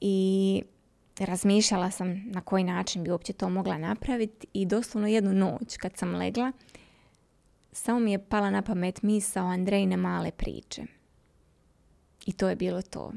i 0.00 0.62
razmišljala 1.18 1.90
sam 1.90 2.22
na 2.26 2.40
koji 2.40 2.64
način 2.64 3.04
bi 3.04 3.10
uopće 3.10 3.32
to 3.32 3.48
mogla 3.48 3.78
napraviti 3.78 4.46
i 4.52 4.66
doslovno 4.66 5.08
jednu 5.08 5.32
noć 5.32 5.76
kad 5.76 5.96
sam 5.96 6.14
legla, 6.14 6.52
samo 7.72 7.98
mi 7.98 8.12
je 8.12 8.24
pala 8.24 8.50
na 8.50 8.62
pamet 8.62 9.02
misao 9.02 9.46
Andrejne 9.46 9.96
male 9.96 10.30
priče. 10.30 10.82
I 12.26 12.32
to 12.32 12.48
je 12.48 12.56
bilo 12.56 12.82
to. 12.82 13.12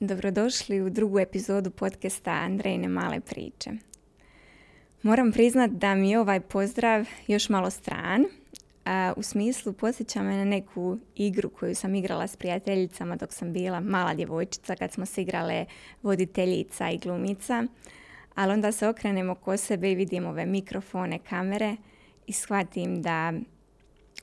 Dobrodošli 0.00 0.80
u 0.80 0.90
drugu 0.90 1.18
epizodu 1.18 1.70
podcasta 1.70 2.30
Andrejne 2.30 2.88
male 2.88 3.20
priče. 3.20 3.70
Moram 5.02 5.32
priznat 5.32 5.70
da 5.70 5.94
mi 5.94 6.10
je 6.10 6.20
ovaj 6.20 6.40
pozdrav 6.40 7.06
još 7.26 7.48
malo 7.48 7.70
stran. 7.70 8.24
A, 8.84 9.12
u 9.16 9.22
smislu 9.22 9.72
posjeća 9.72 10.22
me 10.22 10.36
na 10.36 10.44
neku 10.44 10.98
igru 11.14 11.50
koju 11.50 11.74
sam 11.74 11.94
igrala 11.94 12.26
s 12.26 12.36
prijateljicama 12.36 13.16
dok 13.16 13.32
sam 13.32 13.52
bila 13.52 13.80
mala 13.80 14.14
djevojčica 14.14 14.76
kad 14.76 14.92
smo 14.92 15.06
se 15.06 15.22
igrale 15.22 15.66
voditeljica 16.02 16.90
i 16.90 16.98
glumica. 16.98 17.64
Ali 18.34 18.52
onda 18.52 18.72
se 18.72 18.88
okrenemo 18.88 19.32
oko 19.32 19.56
sebe 19.56 19.92
i 19.92 19.94
vidim 19.94 20.26
ove 20.26 20.46
mikrofone, 20.46 21.18
kamere 21.18 21.76
i 22.26 22.32
shvatim 22.32 23.02
da 23.02 23.32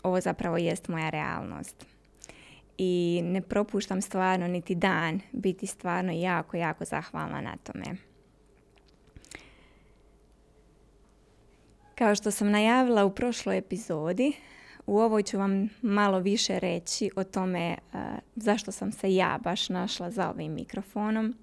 ovo 0.03 0.22
zapravo 0.22 0.58
jest 0.58 0.88
moja 0.88 1.09
realnost 1.09 1.95
i 2.78 3.22
ne 3.24 3.42
propuštam 3.42 4.02
stvarno 4.02 4.48
niti 4.48 4.76
dan 4.76 5.20
biti 5.32 5.68
stvarno 5.68 6.12
jako, 6.12 6.58
jako 6.58 6.86
zahvalna 6.86 7.42
na 7.42 7.58
tome. 7.64 7.86
Kao 11.96 12.16
što 12.16 12.32
sam 12.32 12.52
najavila 12.52 13.06
u 13.06 13.16
prošloj 13.16 13.58
epizodi, 13.58 14.34
u 14.86 15.00
ovoj 15.00 15.23
ću 15.23 15.38
vam 15.38 15.70
malo 15.82 16.20
više 16.20 16.59
reći 16.59 17.09
o 17.16 17.23
tome 17.23 17.78
uh, 17.94 18.00
zašto 18.36 18.72
sam 18.72 18.92
se 18.92 19.16
ja 19.16 19.39
baš 19.44 19.70
našla 19.70 20.12
za 20.12 20.30
ovim 20.30 20.54
mikrofonom, 20.54 21.36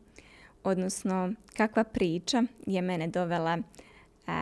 odnosno 0.64 1.32
kakva 1.56 1.84
priča 1.84 2.42
je 2.66 2.82
mene 2.82 3.06
dovela 3.08 3.58
uh, 3.58 4.32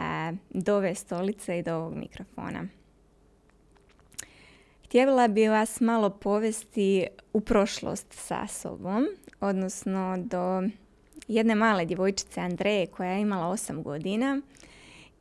do 0.51 0.77
ove 0.77 0.95
stolice 0.95 1.59
i 1.59 1.63
do 1.63 1.77
ovog 1.77 1.95
mikrofona. 1.95 2.80
Htjela 4.91 5.29
bi 5.29 5.49
vas 5.49 5.81
malo 5.81 6.11
povesti 6.11 7.07
u 7.33 7.41
prošlost 7.41 8.07
sa 8.11 8.47
sobom, 8.47 9.07
odnosno 9.41 10.17
do 10.19 10.63
jedne 11.29 11.55
male 11.55 11.85
djevojčice 11.85 12.41
Andreje 12.41 12.87
koja 12.87 13.11
je 13.11 13.21
imala 13.21 13.53
8 13.53 13.83
godina 13.83 14.41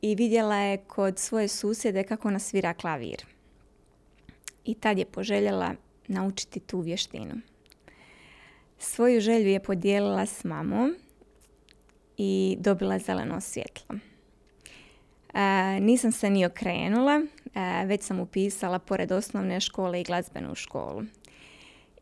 i 0.02 0.14
vidjela 0.14 0.56
je 0.56 0.76
kod 0.76 1.18
svoje 1.18 1.48
susjede 1.48 2.04
kako 2.04 2.28
ona 2.28 2.38
svira 2.38 2.74
klavir. 2.74 3.24
I 4.64 4.74
tad 4.74 4.98
je 4.98 5.04
poželjela 5.04 5.74
naučiti 6.08 6.60
tu 6.60 6.80
vještinu. 6.80 7.34
Svoju 8.78 9.20
želju 9.20 9.48
je 9.48 9.62
podijelila 9.62 10.26
s 10.26 10.44
mamom 10.44 10.94
i 12.16 12.56
dobila 12.60 12.98
zeleno 12.98 13.40
svjetlo. 13.40 13.96
E, 15.34 15.80
nisam 15.80 16.12
se 16.12 16.30
ni 16.30 16.46
okrenula, 16.46 17.22
već 17.86 18.02
sam 18.02 18.20
upisala 18.20 18.78
pored 18.78 19.12
osnovne 19.12 19.60
škole 19.60 20.00
i 20.00 20.04
glazbenu 20.04 20.54
školu. 20.54 21.02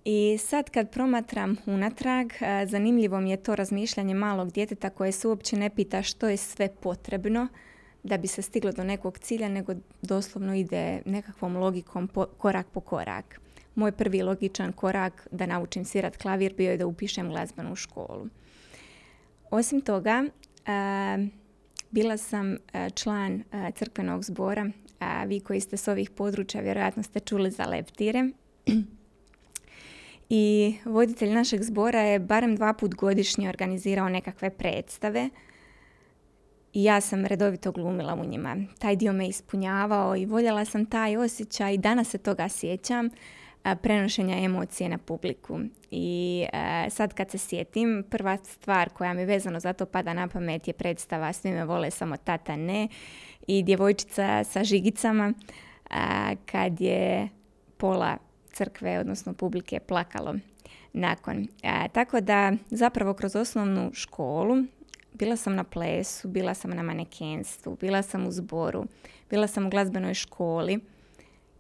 I 0.05 0.39
sad 0.39 0.71
kad 0.71 0.91
promatram 0.91 1.57
unatrag, 1.67 2.33
e, 2.41 2.67
zanimljivo 2.67 3.21
mi 3.21 3.31
je 3.31 3.37
to 3.37 3.57
razmišljanje 3.57 4.15
malog 4.15 4.53
djeteta 4.53 4.91
koje 4.91 5.13
se 5.13 5.29
uopće 5.29 5.57
ne 5.57 5.71
pita 5.71 6.03
što 6.03 6.29
je 6.29 6.37
sve 6.37 6.69
potrebno 6.81 7.49
da 8.03 8.17
bi 8.19 8.27
se 8.27 8.43
stiglo 8.43 8.73
do 8.73 8.85
nekog 8.85 9.19
cilja, 9.19 9.49
nego 9.49 9.75
doslovno 10.03 10.55
ide 10.55 11.03
nekakvom 11.05 11.57
logikom 11.57 12.09
korak 12.39 12.67
po 12.73 12.81
korak. 12.81 13.41
Moj 13.75 13.93
prvi 13.93 14.23
logičan 14.23 14.73
korak 14.73 15.29
da 15.31 15.47
naučim 15.47 15.85
svirat 15.85 16.17
klavir 16.17 16.55
bio 16.55 16.71
je 16.71 16.77
da 16.77 16.87
upišem 16.87 17.29
glazbenu 17.29 17.77
školu. 17.77 18.27
Osim 19.51 19.81
toga, 19.81 20.25
bila 21.91 22.17
sam 22.17 22.53
e, 22.53 22.91
član 22.91 23.33
e, 23.53 23.73
crkvenog 23.73 24.25
zbora, 24.25 24.71
a 24.99 25.25
vi 25.25 25.41
koji 25.41 25.61
ste 25.61 25.77
s 25.77 25.89
ovih 25.89 26.11
područja 26.11 26.61
vjerojatno 26.61 27.03
ste 27.03 27.21
čuli 27.21 27.51
za 27.51 27.65
leptire. 27.65 28.29
I 30.31 30.75
voditelj 30.85 31.31
našeg 31.31 31.63
zbora 31.63 32.01
je 32.01 32.19
barem 32.19 32.57
dva 32.57 32.73
put 32.73 32.95
godišnje 32.95 33.49
organizirao 33.49 34.09
nekakve 34.09 34.51
predstave 34.51 35.31
i 36.73 36.85
ja 36.85 37.01
sam 37.01 37.27
redovito 37.27 37.73
glumila 37.73 38.15
u 38.15 38.25
njima. 38.25 38.57
Taj 38.79 38.97
dio 38.97 39.13
me 39.13 39.29
ispunjavao 39.29 40.17
i 40.17 40.27
voljela 40.27 40.65
sam 40.65 40.87
taj 40.87 41.17
osjećaj 41.17 41.75
i 41.75 41.79
danas 41.79 42.09
se 42.09 42.19
toga 42.19 42.49
sjećam 42.49 43.09
prenošenja 43.83 44.39
emocije 44.39 44.89
na 44.89 44.99
publiku. 44.99 45.61
I 45.91 46.45
sad 46.91 47.15
kad 47.15 47.31
se 47.31 47.39
sjetim, 47.39 48.05
prva 48.11 48.37
stvar 48.45 48.89
koja 48.89 49.13
mi 49.13 49.25
vezano 49.25 49.61
za 49.61 49.73
to 49.73 49.87
pada 49.87 50.13
na 50.13 50.29
pamet 50.29 50.69
je 50.69 50.73
predstava 50.73 51.33
Svi 51.33 51.51
me 51.51 51.65
vole, 51.65 51.91
samo 51.91 52.17
tata 52.17 52.57
ne 52.57 52.89
i 53.49 53.63
djevojčica 53.63 54.45
sa 54.45 54.65
žigicama 54.65 55.33
kad 56.47 56.81
je 56.81 57.29
pola 57.77 58.17
crkve, 58.53 58.99
odnosno 58.99 59.33
publike, 59.33 59.81
plakalo 59.81 60.35
nakon. 60.93 61.49
tako 61.93 62.21
da 62.21 62.53
zapravo 62.71 63.15
kroz 63.15 63.37
osnovnu 63.37 63.91
školu 63.95 64.57
bila 65.13 65.37
sam 65.37 65.55
na 65.55 65.65
plesu, 65.65 66.29
bila 66.29 66.55
sam 66.55 66.71
na 66.71 66.83
manekenstvu, 66.83 67.77
bila 67.81 68.03
sam 68.03 68.27
u 68.27 68.33
zboru, 68.33 68.85
bila 69.31 69.47
sam 69.47 69.67
u 69.67 69.71
glazbenoj 69.71 70.15
školi 70.15 70.81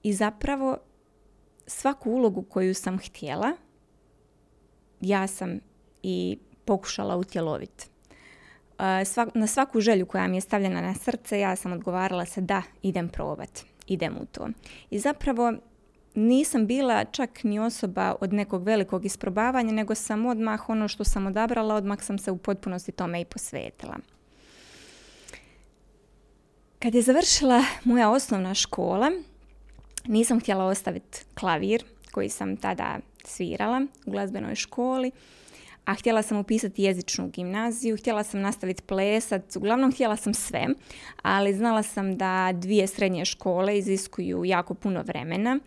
i 0.03 0.13
zapravo 0.13 0.77
svaku 1.67 2.11
ulogu 2.11 2.43
koju 2.43 2.75
sam 2.75 2.99
htjela, 2.99 3.53
ja 5.01 5.27
sam 5.27 5.61
i 6.03 6.39
pokušala 6.65 7.17
utjeloviti. 7.17 7.87
Na 9.35 9.47
svaku 9.47 9.81
želju 9.81 10.07
koja 10.07 10.29
mi 10.29 10.37
je 10.37 10.41
stavljena 10.41 10.81
na 10.81 10.95
srce, 10.95 11.39
ja 11.39 11.57
sam 11.57 11.73
odgovarala 11.73 12.25
se 12.25 12.41
da, 12.41 12.63
idem 12.83 13.09
probat, 13.09 13.65
idem 13.87 14.17
u 14.21 14.27
to. 14.27 14.49
I 14.91 14.99
zapravo 14.99 15.53
nisam 16.15 16.67
bila 16.67 17.05
čak 17.05 17.45
ni 17.45 17.59
osoba 17.59 18.15
od 18.21 18.33
nekog 18.33 18.65
velikog 18.65 19.05
isprobavanja, 19.05 19.73
nego 19.73 19.95
sam 19.95 20.27
odmah 20.27 20.69
ono 20.69 20.89
što 20.89 21.05
sam 21.05 21.27
odabrala, 21.27 21.75
odmah 21.75 22.03
sam 22.03 22.19
se 22.19 22.31
u 22.31 22.39
potpunosti 22.39 22.93
tome 22.93 23.21
i 23.21 23.25
posvetila. 23.25 23.97
Kad 26.79 26.95
je 26.95 27.03
završila 27.03 27.65
moja 27.85 28.11
osnovna 28.11 28.55
škola, 28.55 29.11
nisam 30.07 30.41
htjela 30.41 30.65
ostaviti 30.65 31.19
klavir 31.35 31.85
koji 32.13 32.29
sam 32.29 32.57
tada 32.57 32.99
svirala 33.25 33.87
u 34.07 34.11
glazbenoj 34.11 34.55
školi, 34.55 35.11
a 35.89 35.95
htjela 35.95 36.23
sam 36.23 36.39
upisati 36.39 36.83
jezičnu 36.83 37.29
gimnaziju, 37.29 37.97
htjela 37.97 38.25
sam 38.25 38.41
nastaviti 38.41 38.83
plesat, 38.83 39.57
uglavnom 39.57 39.93
htjela 39.93 40.17
sam 40.17 40.35
sve, 40.35 40.67
ali 41.23 41.55
znala 41.55 41.83
sam 41.83 42.17
da 42.17 42.53
dvije 42.53 42.87
srednje 42.87 43.25
škole 43.25 43.79
iziskuju 43.79 44.45
jako 44.45 44.75
puno 44.75 45.03
vremena 45.03 45.59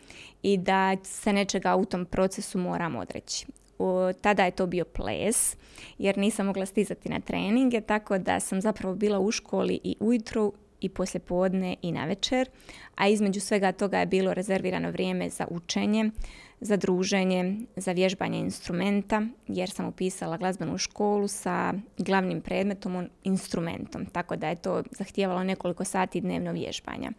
i 0.44 0.58
da 0.58 0.98
se 1.04 1.34
nečega 1.34 1.76
u 1.76 1.86
tom 1.86 2.06
procesu 2.06 2.58
moram 2.58 2.96
odreći. 2.96 3.46
tada 4.22 4.46
je 4.46 4.52
to 4.52 4.68
bio 4.68 4.86
ples, 4.86 5.58
jer 5.98 6.18
nisam 6.18 6.46
mogla 6.46 6.66
stizati 6.66 7.10
na 7.10 7.20
treninge, 7.20 7.82
tako 7.82 8.18
da 8.18 8.40
sam 8.40 8.62
zapravo 8.62 8.96
bila 8.96 9.20
u 9.20 9.32
školi 9.32 9.80
i 9.84 9.96
ujutro 10.00 10.52
i 10.82 10.90
podne 11.20 11.76
i 11.82 11.92
na 11.92 12.06
večer, 12.06 12.50
a 12.96 13.08
između 13.08 13.40
svega 13.40 13.72
toga 13.72 14.00
je 14.00 14.06
bilo 14.06 14.34
rezervirano 14.34 14.92
vrijeme 14.92 15.30
za 15.30 15.48
učenje, 15.50 16.12
za 16.62 16.78
druženje, 16.78 17.56
za 17.76 17.92
vježbanje 17.92 18.40
instrumenta, 18.40 19.22
jer 19.48 19.70
sam 19.70 19.86
upisala 19.86 20.38
glazbenu 20.38 20.78
školu 20.78 21.28
sa 21.28 21.74
glavnim 21.98 22.42
predmetom 22.42 23.10
instrumentom, 23.24 24.06
tako 24.06 24.36
da 24.36 24.50
je 24.50 24.56
to 24.56 24.84
zahtijevalo 24.92 25.44
nekoliko 25.44 25.84
sati 25.84 26.22
dnevno 26.22 26.52
vježbanja. 26.52 27.12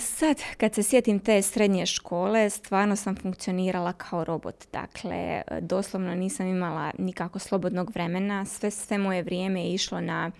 sad, 0.00 0.36
kad 0.56 0.74
se 0.74 0.82
sjetim 0.82 1.20
te 1.20 1.42
srednje 1.42 1.86
škole, 1.86 2.50
stvarno 2.50 2.96
sam 2.96 3.16
funkcionirala 3.16 3.92
kao 3.92 4.24
robot. 4.24 4.64
Dakle, 4.72 5.42
doslovno 5.60 6.14
nisam 6.14 6.46
imala 6.46 6.90
nikako 6.98 7.38
slobodnog 7.38 7.90
vremena. 7.94 8.44
Sve, 8.44 8.70
sve 8.70 8.98
moje 8.98 9.22
vrijeme 9.22 9.64
je 9.64 9.74
išlo 9.74 10.00
na 10.00 10.30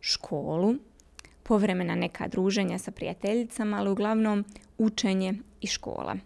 školu, 0.00 0.74
povremena 1.42 1.94
neka 1.94 2.28
druženja 2.28 2.78
sa 2.78 2.90
prijateljicama, 2.90 3.78
ali 3.78 3.90
uglavnom 3.90 4.44
učenje 4.78 5.34
i 5.60 5.66
škola. 5.66 6.16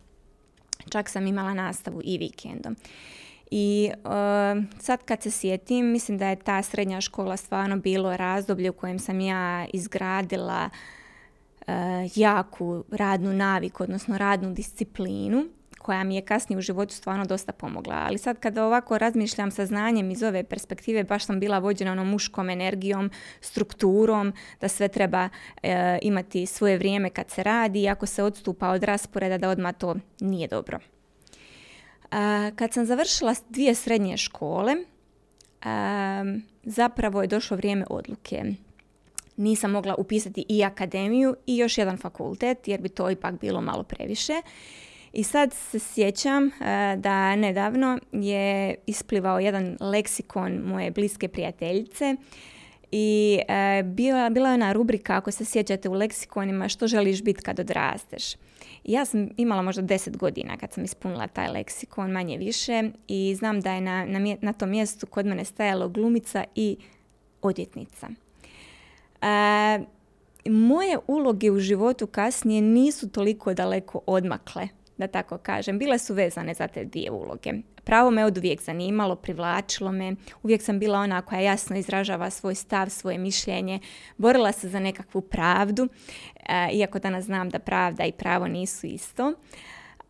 Čak 0.88 1.08
sam 1.08 1.26
imala 1.26 1.54
nastavu 1.54 2.00
i 2.04 2.18
vikendom. 2.18 2.76
I 3.50 3.90
uh, 4.04 4.10
sad 4.78 5.04
kad 5.04 5.22
se 5.22 5.30
sjetim, 5.30 5.92
mislim 5.92 6.18
da 6.18 6.28
je 6.28 6.36
ta 6.36 6.62
srednja 6.62 7.00
škola 7.00 7.36
stvarno 7.36 7.76
bilo 7.76 8.16
razdoblje 8.16 8.70
u 8.70 8.72
kojem 8.72 8.98
sam 8.98 9.20
ja 9.20 9.66
izgradila 9.72 10.70
uh, 11.60 11.74
jaku 12.14 12.84
radnu 12.90 13.32
naviku, 13.32 13.82
odnosno 13.82 14.18
radnu 14.18 14.54
disciplinu 14.54 15.46
koja 15.82 16.04
mi 16.04 16.16
je 16.16 16.22
kasnije 16.22 16.58
u 16.58 16.60
životu 16.60 16.94
stvarno 16.94 17.24
dosta 17.24 17.52
pomogla. 17.52 17.94
Ali 17.94 18.18
sad 18.18 18.38
kada 18.40 18.66
ovako 18.66 18.98
razmišljam 18.98 19.50
sa 19.50 19.66
znanjem 19.66 20.10
iz 20.10 20.22
ove 20.22 20.44
perspektive, 20.44 21.04
baš 21.04 21.24
sam 21.24 21.40
bila 21.40 21.58
vođena 21.58 21.92
onom 21.92 22.08
muškom 22.08 22.50
energijom, 22.50 23.10
strukturom, 23.40 24.32
da 24.60 24.68
sve 24.68 24.88
treba 24.88 25.28
e, 25.62 25.98
imati 26.02 26.46
svoje 26.46 26.78
vrijeme 26.78 27.10
kad 27.10 27.30
se 27.30 27.42
radi 27.42 27.82
i 27.82 27.88
ako 27.88 28.06
se 28.06 28.22
odstupa 28.22 28.68
od 28.68 28.82
rasporeda 28.82 29.38
da 29.38 29.48
odmah 29.48 29.74
to 29.74 29.96
nije 30.20 30.48
dobro. 30.48 30.78
kad 32.56 32.72
sam 32.72 32.86
završila 32.86 33.34
dvije 33.48 33.74
srednje 33.74 34.16
škole, 34.16 34.76
zapravo 36.62 37.22
je 37.22 37.28
došlo 37.28 37.56
vrijeme 37.56 37.86
odluke 37.90 38.44
nisam 39.40 39.70
mogla 39.70 39.94
upisati 39.94 40.44
i 40.48 40.64
akademiju 40.64 41.36
i 41.46 41.56
još 41.56 41.78
jedan 41.78 41.96
fakultet 41.96 42.68
jer 42.68 42.80
bi 42.80 42.88
to 42.88 43.10
ipak 43.10 43.40
bilo 43.40 43.60
malo 43.60 43.82
previše. 43.82 44.32
I 45.12 45.22
sad 45.24 45.52
se 45.52 45.78
sjećam 45.78 46.46
e, 46.46 46.50
da 46.96 47.36
nedavno 47.36 47.98
je 48.12 48.74
isplivao 48.86 49.40
jedan 49.40 49.76
leksikon 49.80 50.52
moje 50.52 50.90
bliske 50.90 51.28
prijateljice 51.28 52.16
i 52.92 53.38
e, 53.48 53.82
bila, 53.82 54.30
bila 54.30 54.48
je 54.48 54.54
ona 54.54 54.72
rubrika, 54.72 55.16
ako 55.16 55.30
se 55.30 55.44
sjećate 55.44 55.88
u 55.88 55.92
leksikonima, 55.92 56.68
što 56.68 56.86
želiš 56.86 57.22
biti 57.22 57.42
kad 57.42 57.60
odrasteš. 57.60 58.34
ja 58.84 59.04
sam 59.04 59.28
imala 59.36 59.62
možda 59.62 59.82
deset 59.82 60.16
godina 60.16 60.56
kad 60.56 60.72
sam 60.72 60.84
ispunila 60.84 61.26
taj 61.26 61.48
leksikon, 61.48 62.10
manje 62.10 62.36
više, 62.36 62.90
i 63.08 63.34
znam 63.38 63.60
da 63.60 63.72
je 63.72 63.80
na, 63.80 64.04
na, 64.04 64.36
na 64.40 64.52
tom 64.52 64.70
mjestu 64.70 65.06
kod 65.06 65.26
mene 65.26 65.44
stajalo 65.44 65.88
glumica 65.88 66.44
i 66.54 66.76
odjetnica. 67.42 68.08
E, 69.22 69.80
moje 70.50 70.98
uloge 71.06 71.50
u 71.50 71.58
životu 71.58 72.06
kasnije 72.06 72.62
nisu 72.62 73.08
toliko 73.08 73.54
daleko 73.54 74.00
odmakle, 74.06 74.68
da 75.00 75.06
tako 75.06 75.38
kažem. 75.38 75.78
Bile 75.78 75.98
su 75.98 76.14
vezane 76.14 76.54
za 76.54 76.68
te 76.68 76.84
dvije 76.84 77.10
uloge. 77.10 77.52
Pravo 77.84 78.10
me 78.10 78.24
od 78.24 78.38
uvijek 78.38 78.62
zanimalo, 78.62 79.16
privlačilo 79.16 79.92
me. 79.92 80.14
Uvijek 80.42 80.62
sam 80.62 80.78
bila 80.78 80.98
ona 80.98 81.22
koja 81.22 81.40
jasno 81.40 81.76
izražava 81.76 82.30
svoj 82.30 82.54
stav, 82.54 82.90
svoje 82.90 83.18
mišljenje. 83.18 83.78
Borila 84.16 84.52
se 84.52 84.68
za 84.68 84.80
nekakvu 84.80 85.20
pravdu, 85.20 85.88
e, 86.48 86.68
iako 86.72 86.98
danas 86.98 87.24
znam 87.24 87.50
da 87.50 87.58
pravda 87.58 88.04
i 88.04 88.12
pravo 88.12 88.48
nisu 88.48 88.86
isto 88.86 89.34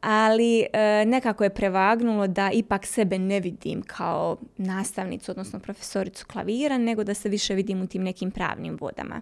ali 0.00 0.66
e, 0.72 1.04
nekako 1.06 1.44
je 1.44 1.54
prevagnulo 1.54 2.26
da 2.26 2.50
ipak 2.52 2.86
sebe 2.86 3.18
ne 3.18 3.40
vidim 3.40 3.82
kao 3.82 4.36
nastavnicu, 4.56 5.30
odnosno 5.30 5.58
profesoricu 5.58 6.26
klavira, 6.26 6.78
nego 6.78 7.04
da 7.04 7.14
se 7.14 7.28
više 7.28 7.54
vidim 7.54 7.82
u 7.82 7.86
tim 7.86 8.02
nekim 8.02 8.30
pravnim 8.30 8.76
vodama. 8.80 9.20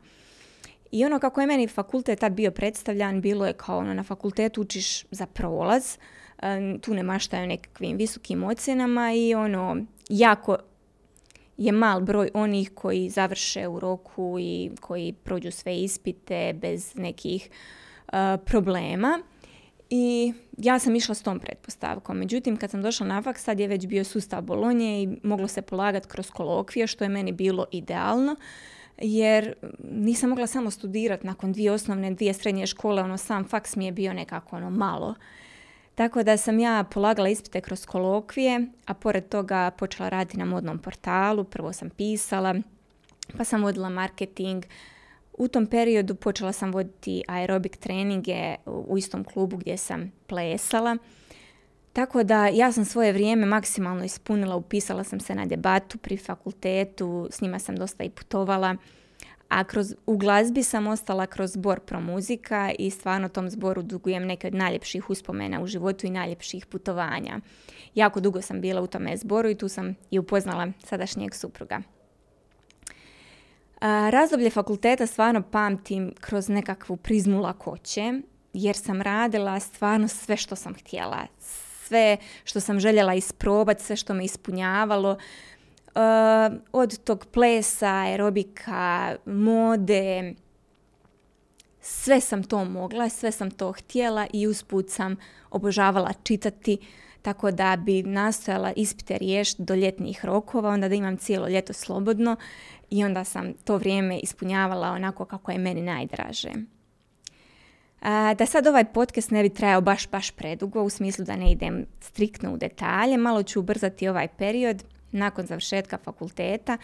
I 0.91 1.05
ono 1.05 1.19
kako 1.19 1.41
je 1.41 1.47
meni 1.47 1.69
fakultet 1.69 2.19
tad 2.19 2.33
bio 2.33 2.51
predstavljan, 2.51 3.21
bilo 3.21 3.47
je 3.47 3.53
kao 3.53 3.79
ono, 3.79 3.95
na 3.95 4.03
fakultetu 4.03 4.61
učiš 4.61 5.05
za 5.11 5.27
prolaz, 5.27 5.99
tu 6.81 6.95
ne 6.95 7.03
maštaju 7.03 7.47
nekakvim 7.47 7.97
visokim 7.97 8.45
ocjenama 8.45 9.13
i 9.13 9.35
ono, 9.35 9.77
jako 10.09 10.57
je 11.57 11.73
mal 11.73 12.01
broj 12.01 12.31
onih 12.35 12.71
koji 12.75 13.11
završe 13.11 13.69
u 13.69 13.81
roku 13.81 14.37
i 14.41 14.71
koji 14.81 15.13
prođu 15.13 15.51
sve 15.51 15.77
ispite 15.77 16.53
bez 16.61 16.95
nekih 16.95 17.51
e, 18.13 18.37
problema. 18.45 19.21
I 19.91 20.33
ja 20.57 20.79
sam 20.79 20.97
išla 20.97 21.15
s 21.15 21.23
tom 21.23 21.41
pretpostavkom. 21.41 22.19
Međutim, 22.19 22.57
kad 22.57 22.71
sam 22.71 22.83
došla 22.83 23.07
na 23.07 23.23
faks, 23.23 23.45
sad 23.45 23.61
je 23.61 23.69
već 23.69 23.87
bio 23.87 24.05
sustav 24.05 24.43
Bolonje 24.43 25.03
i 25.03 25.09
moglo 25.23 25.49
se 25.49 25.63
polagati 25.63 26.09
kroz 26.09 26.31
kolokvije, 26.31 26.87
što 26.87 27.05
je 27.05 27.09
meni 27.09 27.33
bilo 27.33 27.67
idealno. 27.73 28.37
Jer 29.01 29.55
nisam 29.91 30.31
mogla 30.31 30.47
samo 30.47 30.71
studirati 30.71 31.27
nakon 31.27 31.53
dvije 31.53 31.73
osnovne, 31.73 32.15
dvije 32.15 32.35
srednje 32.35 32.67
škole, 32.67 33.03
ono 33.03 33.17
sam 33.17 33.45
faks 33.45 33.77
mi 33.77 33.87
je 33.87 33.93
bio 33.93 34.13
nekako 34.13 34.57
ono 34.57 34.71
malo. 34.71 35.15
Tako 35.95 36.23
da 36.23 36.37
sam 36.37 36.59
ja 36.59 36.85
polagala 36.91 37.29
ispite 37.29 37.61
kroz 37.61 37.87
kolokvije, 37.87 38.67
a 38.87 38.95
pored 38.95 39.29
toga 39.29 39.71
počela 39.71 40.09
raditi 40.09 40.39
na 40.39 40.45
modnom 40.45 40.79
portalu. 40.79 41.45
Prvo 41.45 41.73
sam 41.73 41.91
pisala, 41.91 42.55
pa 43.37 43.45
sam 43.45 43.63
vodila 43.63 43.89
marketing, 43.89 44.65
u 45.33 45.49
tom 45.49 45.67
periodu 45.67 46.15
počela 46.15 46.53
sam 46.53 46.73
voditi 46.73 47.23
aerobik 47.29 47.77
treninge 47.77 48.55
u 48.67 48.99
istom 48.99 49.25
klubu 49.25 49.57
gdje 49.57 49.77
sam 49.77 50.13
plesala. 50.27 50.97
Tako 51.99 52.23
da 52.23 52.47
ja 52.47 52.73
sam 52.73 52.85
svoje 52.85 53.13
vrijeme 53.13 53.47
maksimalno 53.47 54.05
ispunila, 54.05 54.57
upisala 54.57 55.05
sam 55.05 55.21
se 55.21 55.35
na 55.35 55.47
debatu 55.47 55.99
pri 55.99 56.17
fakultetu, 56.17 57.29
s 57.31 57.41
njima 57.41 57.59
sam 57.59 57.77
dosta 57.77 58.05
i 58.05 58.11
putovala. 58.11 58.77
A 59.49 59.65
kroz, 59.65 59.95
u 60.07 60.17
glazbi 60.17 60.63
sam 60.63 60.87
ostala 60.87 61.27
kroz 61.27 61.53
zbor 61.53 61.81
pro 61.81 62.01
muzika 62.01 62.73
i 62.79 62.91
stvarno 62.91 63.29
tom 63.29 63.51
zboru 63.51 63.83
dugujem 63.83 64.27
neke 64.27 64.47
od 64.47 64.55
najljepših 64.55 65.11
uspomena 65.11 65.61
u 65.61 65.67
životu 65.67 66.07
i 66.07 66.11
najljepših 66.11 66.67
putovanja. 66.67 67.41
Jako 67.95 68.21
dugo 68.21 68.43
sam 68.43 68.61
bila 68.61 68.83
u 68.83 68.87
tome 68.87 69.17
zboru 69.17 69.49
i 69.49 69.55
tu 69.55 69.69
sam 69.69 69.95
i 70.11 70.19
upoznala 70.19 70.73
sadašnjeg 70.85 71.35
supruga. 71.35 71.81
Razdoblje 74.11 74.51
fakulteta 74.51 75.07
stvarno 75.07 75.43
pamtim 75.43 76.13
kroz 76.21 76.49
nekakvu 76.49 76.97
prizmu 76.97 77.41
lakoće, 77.41 78.13
jer 78.53 78.77
sam 78.77 79.03
radila 79.03 79.61
stvarno 79.61 80.09
sve 80.09 80.37
što 80.37 80.57
sam 80.57 80.75
htjela. 80.75 81.27
Sve 81.89 82.17
što 82.45 82.61
sam 82.61 82.81
željela 82.81 83.15
isprobati, 83.15 83.85
sve 83.85 83.97
što 83.97 84.15
me 84.15 84.25
ispunjavalo. 84.25 85.17
od 86.73 86.99
tog 86.99 87.27
plesa, 87.33 87.89
aerobika, 87.89 89.17
mode, 89.25 90.35
sve 91.81 92.21
sam 92.21 92.43
to 92.43 92.65
mogla, 92.65 93.09
sve 93.09 93.33
sam 93.33 93.51
to 93.51 93.73
htjela 93.73 94.27
i 94.33 94.47
usput 94.47 94.91
sam 94.91 95.17
obožavala 95.51 96.13
čitati, 96.23 96.79
tako 97.23 97.51
da 97.51 97.77
bi 97.77 98.03
nastojala 98.03 98.73
ispite 98.77 99.19
riješiti 99.19 99.63
do 99.63 99.75
ljetnih 99.75 100.25
rokova, 100.25 100.71
onda 100.71 100.89
da 100.89 100.95
imam 100.95 101.17
cijelo 101.17 101.49
ljeto 101.49 101.73
slobodno 101.73 102.37
i 102.91 103.05
onda 103.05 103.25
sam 103.25 103.53
to 103.65 103.77
vrijeme 103.77 104.19
ispunjavala 104.19 104.91
onako 104.91 105.25
kako 105.25 105.53
je 105.53 105.59
meni 105.59 105.83
najdraže. 105.83 106.53
Da 108.39 108.47
sad 108.47 108.67
ovaj 108.67 108.85
podcast 108.85 109.31
ne 109.31 109.43
bi 109.43 109.49
trajao 109.49 109.81
baš, 109.81 110.11
baš 110.11 110.31
predugo, 110.31 110.83
u 110.83 110.91
smislu 110.91 111.25
da 111.25 111.37
ne 111.37 111.53
idem 111.53 111.87
striktno 112.01 112.53
u 112.53 112.57
detalje, 112.57 113.17
malo 113.17 113.43
ću 113.43 113.61
ubrzati 113.61 114.09
ovaj 114.09 114.29
period 114.29 114.85
nakon 115.13 115.47
završetka 115.47 115.99
fakulteta. 116.05 116.79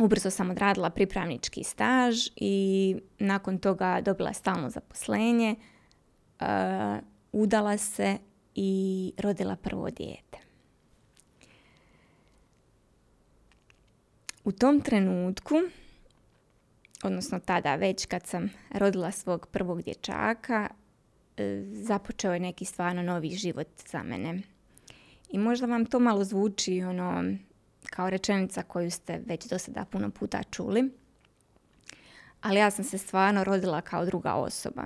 ubrzo 0.00 0.30
sam 0.30 0.50
odradila 0.50 0.90
pripravnički 0.90 1.64
staž 1.64 2.16
i 2.36 2.96
nakon 3.18 3.58
toga 3.58 4.00
dobila 4.00 4.32
stalno 4.32 4.70
zaposlenje, 4.70 5.54
udala 7.32 7.78
se 7.78 8.18
i 8.54 9.12
rodila 9.18 9.56
prvo 9.56 9.90
dijete. 9.90 10.38
U 14.44 14.52
tom 14.52 14.80
trenutku, 14.80 15.54
odnosno 17.02 17.38
tada 17.38 17.74
već 17.74 18.06
kad 18.06 18.26
sam 18.26 18.50
rodila 18.70 19.10
svog 19.10 19.46
prvog 19.46 19.82
dječaka, 19.82 20.68
e, 21.36 21.62
započeo 21.72 22.32
je 22.34 22.40
neki 22.40 22.64
stvarno 22.64 23.02
novi 23.02 23.30
život 23.30 23.68
za 23.90 24.02
mene. 24.02 24.42
I 25.30 25.38
možda 25.38 25.66
vam 25.66 25.86
to 25.86 25.98
malo 25.98 26.24
zvuči 26.24 26.82
ono 26.82 27.24
kao 27.90 28.10
rečenica 28.10 28.62
koju 28.62 28.90
ste 28.90 29.20
već 29.26 29.46
do 29.46 29.58
sada 29.58 29.84
puno 29.84 30.10
puta 30.10 30.42
čuli. 30.42 30.90
Ali 32.40 32.58
ja 32.58 32.70
sam 32.70 32.84
se 32.84 32.98
stvarno 32.98 33.44
rodila 33.44 33.80
kao 33.80 34.04
druga 34.06 34.34
osoba. 34.34 34.84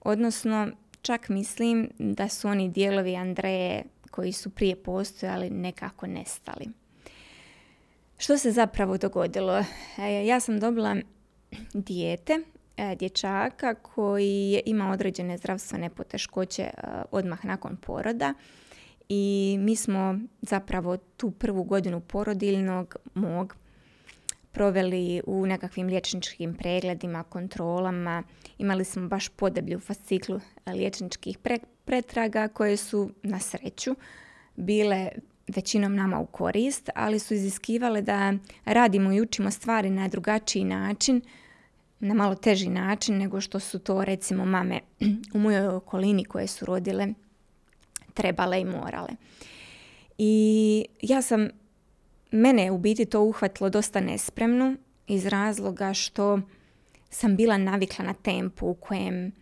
Odnosno, 0.00 0.68
čak 1.02 1.28
mislim 1.28 1.90
da 1.98 2.28
su 2.28 2.48
oni 2.48 2.68
dijelovi 2.68 3.16
Andreje 3.16 3.84
koji 4.10 4.32
su 4.32 4.50
prije 4.50 4.76
postojali 4.76 5.50
nekako 5.50 6.06
nestali. 6.06 6.68
Što 8.18 8.38
se 8.38 8.50
zapravo 8.50 8.98
dogodilo? 8.98 9.64
E, 9.98 10.26
ja 10.26 10.40
sam 10.40 10.60
dobila 10.60 10.96
dijete, 11.74 12.38
e, 12.76 12.96
dječaka 12.96 13.74
koji 13.74 14.50
je 14.50 14.62
imao 14.66 14.92
određene 14.92 15.38
zdravstvene 15.38 15.90
poteškoće 15.90 16.62
e, 16.62 16.72
odmah 17.10 17.44
nakon 17.44 17.76
poroda 17.76 18.34
i 19.08 19.56
mi 19.60 19.76
smo 19.76 20.18
zapravo 20.42 20.96
tu 20.96 21.30
prvu 21.30 21.64
godinu 21.64 22.00
porodiljnog 22.00 22.96
mog 23.14 23.56
proveli 24.52 25.22
u 25.26 25.46
nekakvim 25.46 25.86
liječničkim 25.86 26.54
pregledima, 26.54 27.22
kontrolama. 27.22 28.22
Imali 28.58 28.84
smo 28.84 29.08
baš 29.08 29.28
podeblju 29.28 29.80
fasciklu 29.80 30.40
liječničkih 30.66 31.38
pretraga 31.84 32.48
koje 32.48 32.76
su 32.76 33.10
na 33.22 33.40
sreću 33.40 33.96
bile 34.56 35.08
većinom 35.48 35.94
nama 35.94 36.20
u 36.20 36.26
korist, 36.26 36.90
ali 36.94 37.18
su 37.18 37.34
iziskivale 37.34 38.02
da 38.02 38.34
radimo 38.64 39.12
i 39.12 39.20
učimo 39.20 39.50
stvari 39.50 39.90
na 39.90 40.08
drugačiji 40.08 40.64
način, 40.64 41.20
na 42.02 42.14
malo 42.14 42.34
teži 42.34 42.68
način 42.68 43.18
nego 43.18 43.40
što 43.40 43.60
su 43.60 43.78
to 43.78 44.04
recimo 44.04 44.44
mame 44.44 44.80
u 45.34 45.38
mojoj 45.38 45.66
okolini 45.66 46.24
koje 46.24 46.46
su 46.46 46.66
rodile 46.66 47.08
trebale 48.14 48.60
i 48.60 48.64
morale. 48.64 49.08
I 50.18 50.84
ja 51.02 51.22
sam, 51.22 51.48
mene 52.30 52.64
je 52.64 52.70
u 52.70 52.78
biti 52.78 53.04
to 53.04 53.22
uhvatilo 53.22 53.70
dosta 53.70 54.00
nespremnu 54.00 54.76
iz 55.06 55.26
razloga 55.26 55.94
što 55.94 56.40
sam 57.10 57.36
bila 57.36 57.58
navikla 57.58 58.04
na 58.04 58.14
tempu 58.14 58.66
u 58.66 58.74
kojem 58.74 59.32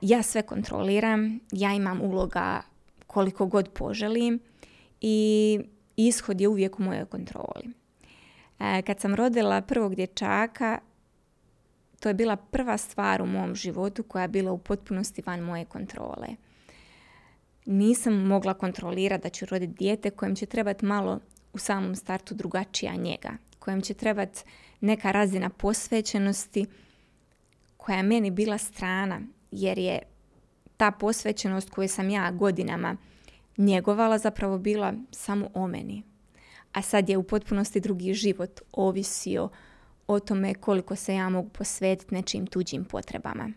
ja 0.00 0.22
sve 0.22 0.42
kontroliram, 0.42 1.40
ja 1.52 1.74
imam 1.74 2.00
uloga 2.00 2.62
koliko 3.06 3.46
god 3.46 3.68
poželim 3.68 4.40
i 5.00 5.60
ishod 5.96 6.40
je 6.40 6.48
uvijek 6.48 6.78
u 6.78 6.82
mojoj 6.82 7.04
kontroli. 7.04 7.70
Kad 8.58 9.00
sam 9.00 9.14
rodila 9.14 9.60
prvog 9.60 9.94
dječaka, 9.94 10.78
to 12.00 12.08
je 12.08 12.14
bila 12.14 12.36
prva 12.36 12.76
stvar 12.76 13.22
u 13.22 13.26
mom 13.26 13.54
životu 13.54 14.02
koja 14.02 14.22
je 14.22 14.28
bila 14.28 14.52
u 14.52 14.58
potpunosti 14.58 15.22
van 15.26 15.40
moje 15.40 15.64
kontrole. 15.64 16.28
Nisam 17.66 18.14
mogla 18.14 18.54
kontrolirati 18.54 19.22
da 19.22 19.28
ću 19.28 19.46
roditi 19.46 19.72
dijete 19.72 20.10
kojem 20.10 20.34
će 20.36 20.46
trebati 20.46 20.84
malo 20.84 21.20
u 21.52 21.58
samom 21.58 21.94
startu 21.94 22.34
drugačija 22.34 22.94
njega, 22.94 23.30
kojem 23.58 23.80
će 23.80 23.94
trebati 23.94 24.42
neka 24.80 25.12
razina 25.12 25.50
posvećenosti 25.50 26.66
koja 27.76 27.96
je 27.96 28.02
meni 28.02 28.30
bila 28.30 28.58
strana, 28.58 29.20
jer 29.50 29.78
je 29.78 29.98
ta 30.76 30.90
posvećenost 30.90 31.70
koju 31.70 31.88
sam 31.88 32.10
ja 32.10 32.30
godinama 32.30 32.96
njegovala 33.56 34.18
zapravo 34.18 34.58
bila 34.58 34.94
samo 35.10 35.50
o 35.54 35.66
meni. 35.66 36.02
A 36.72 36.82
sad 36.82 37.08
je 37.08 37.16
u 37.16 37.22
potpunosti 37.22 37.80
drugi 37.80 38.14
život 38.14 38.60
ovisio 38.72 39.48
o 40.08 40.20
tome 40.20 40.54
koliko 40.54 40.96
se 40.96 41.14
ja 41.14 41.28
mogu 41.28 41.48
posvetiti 41.48 42.14
nečim 42.14 42.46
tuđim 42.46 42.84
potrebama. 42.84 43.50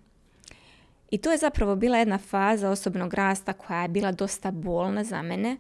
I 1.12 1.18
to 1.18 1.32
je 1.32 1.38
zapravo 1.38 1.76
bila 1.76 1.98
jedna 1.98 2.18
faza 2.18 2.70
osobnog 2.70 3.14
rasta 3.14 3.54
koja 3.54 3.82
je 3.82 3.88
bila 3.88 4.12
dosta 4.12 4.52
bolna 4.52 5.04
za 5.04 5.22
mene. 5.22 5.58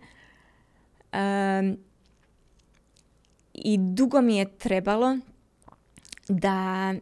I 3.54 3.78
dugo 3.78 4.22
mi 4.22 4.38
je 4.38 4.58
trebalo 4.58 5.18
da 6.28 6.94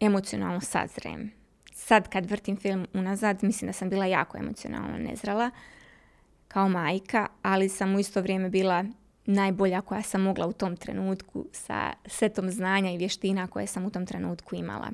emocionalno 0.00 0.60
sazrem. 0.60 1.32
Sad 1.72 2.08
kad 2.08 2.26
vrtim 2.26 2.56
film 2.56 2.86
unazad, 2.94 3.38
mislim 3.42 3.68
da 3.68 3.72
sam 3.72 3.90
bila 3.90 4.06
jako 4.06 4.38
emocionalno 4.38 4.98
nezrala 4.98 5.50
kao 6.48 6.68
majka, 6.68 7.26
ali 7.42 7.68
sam 7.68 7.94
u 7.94 7.98
isto 7.98 8.20
vrijeme 8.20 8.48
bila 8.48 8.84
najbolja 9.26 9.80
koja 9.80 10.02
sam 10.02 10.22
mogla 10.22 10.46
u 10.46 10.52
tom 10.52 10.76
trenutku 10.76 11.46
sa 11.52 11.92
setom 12.06 12.50
znanja 12.50 12.90
i 12.90 12.98
vještina 12.98 13.46
koje 13.46 13.66
sam 13.66 13.84
u 13.84 13.90
tom 13.90 14.06
trenutku 14.06 14.56
imala. 14.56 14.90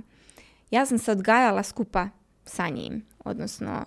Ja 0.70 0.86
sam 0.86 0.98
se 0.98 1.12
odgajala 1.12 1.62
skupa 1.62 2.08
sa 2.44 2.68
njim, 2.68 3.04
odnosno 3.24 3.84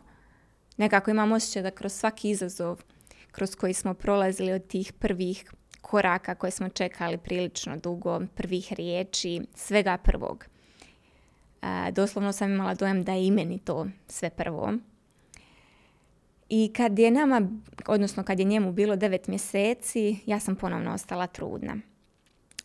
nekako 0.77 1.11
imam 1.11 1.31
osjećaj 1.31 1.63
da 1.63 1.71
kroz 1.71 1.93
svaki 1.93 2.29
izazov 2.29 2.83
kroz 3.31 3.55
koji 3.55 3.73
smo 3.73 3.93
prolazili 3.93 4.51
od 4.53 4.67
tih 4.67 4.93
prvih 4.93 5.51
koraka 5.81 6.35
koje 6.35 6.51
smo 6.51 6.69
čekali 6.69 7.17
prilično 7.17 7.77
dugo, 7.77 8.21
prvih 8.35 8.73
riječi, 8.73 9.41
svega 9.55 9.97
prvog. 9.97 10.45
Doslovno 11.91 12.31
sam 12.31 12.51
imala 12.51 12.73
dojam 12.73 13.03
da 13.03 13.13
je 13.13 13.27
i 13.27 13.31
meni 13.31 13.59
to 13.59 13.87
sve 14.07 14.29
prvo. 14.29 14.73
I 16.53 16.73
kad 16.73 16.99
je 16.99 17.11
nama, 17.11 17.49
odnosno 17.87 18.23
kad 18.23 18.39
je 18.39 18.45
njemu 18.45 18.71
bilo 18.71 18.95
devet 18.95 19.27
mjeseci, 19.27 20.19
ja 20.25 20.39
sam 20.39 20.55
ponovno 20.55 20.93
ostala 20.93 21.27
trudna. 21.27 21.77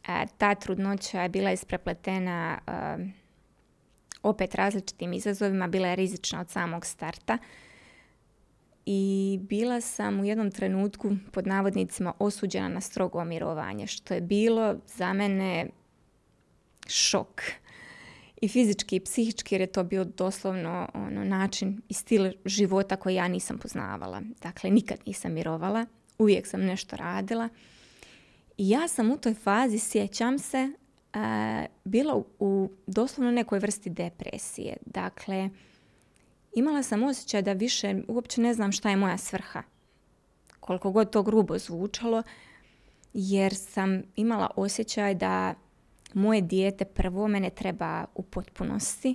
E, 0.09 0.27
ta 0.39 0.55
trudnoća 0.55 1.23
je 1.23 1.29
bila 1.29 1.53
isprepletena 1.53 2.59
e, 2.67 2.73
opet 4.23 4.55
različitim 4.55 5.13
izazovima, 5.13 5.69
bila 5.69 5.89
je 5.89 5.97
rizična 5.97 6.41
od 6.41 6.51
samog 6.51 6.87
starta. 6.87 7.39
I 8.87 9.39
bila 9.43 9.81
sam 9.81 10.21
u 10.21 10.25
jednom 10.25 10.51
trenutku 10.51 11.17
pod 11.33 11.47
navodnicima 11.47 12.13
osuđena 12.19 12.69
na 12.69 12.81
strogo 12.81 13.25
mirovanje, 13.25 13.87
što 13.87 14.15
je 14.15 14.21
bilo 14.21 14.77
za 14.87 15.13
mene 15.13 15.67
šok 16.87 17.43
i 18.41 18.49
fizički 18.49 18.97
i 18.97 19.01
psihički 19.01 19.55
jer 19.55 19.61
je 19.61 19.67
to 19.67 19.85
bio 19.85 20.05
doslovno 20.05 20.89
ono, 20.95 21.25
način 21.25 21.83
i 21.89 21.95
stil 21.95 22.33
života 22.45 22.97
koji 22.97 23.15
ja 23.15 23.29
nisam 23.29 23.59
poznavala. 23.59 24.23
Dakle, 24.43 24.71
nikad 24.71 24.99
nisam 25.07 25.33
mirovala, 25.33 25.87
uvijek 26.19 26.47
sam 26.47 26.61
nešto 26.61 26.97
radila. 26.97 27.49
I 28.59 28.69
ja 28.69 28.89
sam 28.89 29.11
u 29.11 29.17
toj 29.17 29.35
fazi, 29.35 29.79
sjećam 29.79 30.39
se, 30.39 30.59
e, 30.59 31.67
bila 31.85 32.23
u, 32.39 32.71
doslovno 32.87 33.31
nekoj 33.31 33.59
vrsti 33.59 33.91
depresije. 33.91 34.77
Dakle, 34.87 35.51
imala 36.55 36.83
sam 36.83 37.03
osjećaj 37.03 37.43
da 37.43 37.53
više 37.53 37.95
uopće 38.09 38.41
ne 38.41 38.55
znam 38.55 38.73
šta 38.73 38.91
je 38.91 38.97
moja 38.97 39.19
svrha. 39.19 39.63
Koliko 40.61 40.91
god 40.91 41.11
to 41.11 41.23
grubo 41.23 41.59
zvučalo, 41.59 42.23
jer 43.13 43.55
sam 43.55 44.03
imala 44.17 44.51
osjećaj 44.57 45.15
da 45.15 45.55
moje 46.17 46.41
dijete 46.41 46.85
prvo 46.85 47.29
mene 47.29 47.51
treba 47.51 48.05
u 48.15 48.23
potpunosti, 48.23 49.15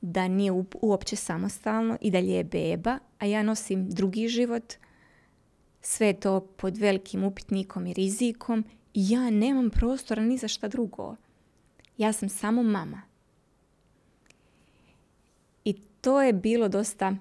da 0.00 0.28
nije 0.28 0.52
uopće 0.80 1.16
samostalno 1.16 1.96
i 2.00 2.10
da 2.10 2.18
je 2.18 2.44
beba, 2.44 2.98
a 3.18 3.26
ja 3.26 3.42
nosim 3.42 3.90
drugi 3.90 4.28
život, 4.28 4.74
sve 5.80 6.12
to 6.12 6.40
pod 6.40 6.76
velikim 6.78 7.24
upitnikom 7.24 7.86
i 7.86 7.92
rizikom 7.92 8.64
ja 8.94 9.30
nemam 9.30 9.70
prostora 9.70 10.22
ni 10.22 10.38
za 10.38 10.48
šta 10.48 10.68
drugo. 10.68 11.16
Ja 11.98 12.12
sam 12.12 12.28
samo 12.28 12.62
mama. 12.62 13.02
I 15.64 15.72
to 16.00 16.22
je 16.22 16.32
bilo 16.32 16.68
dosta, 16.68 17.16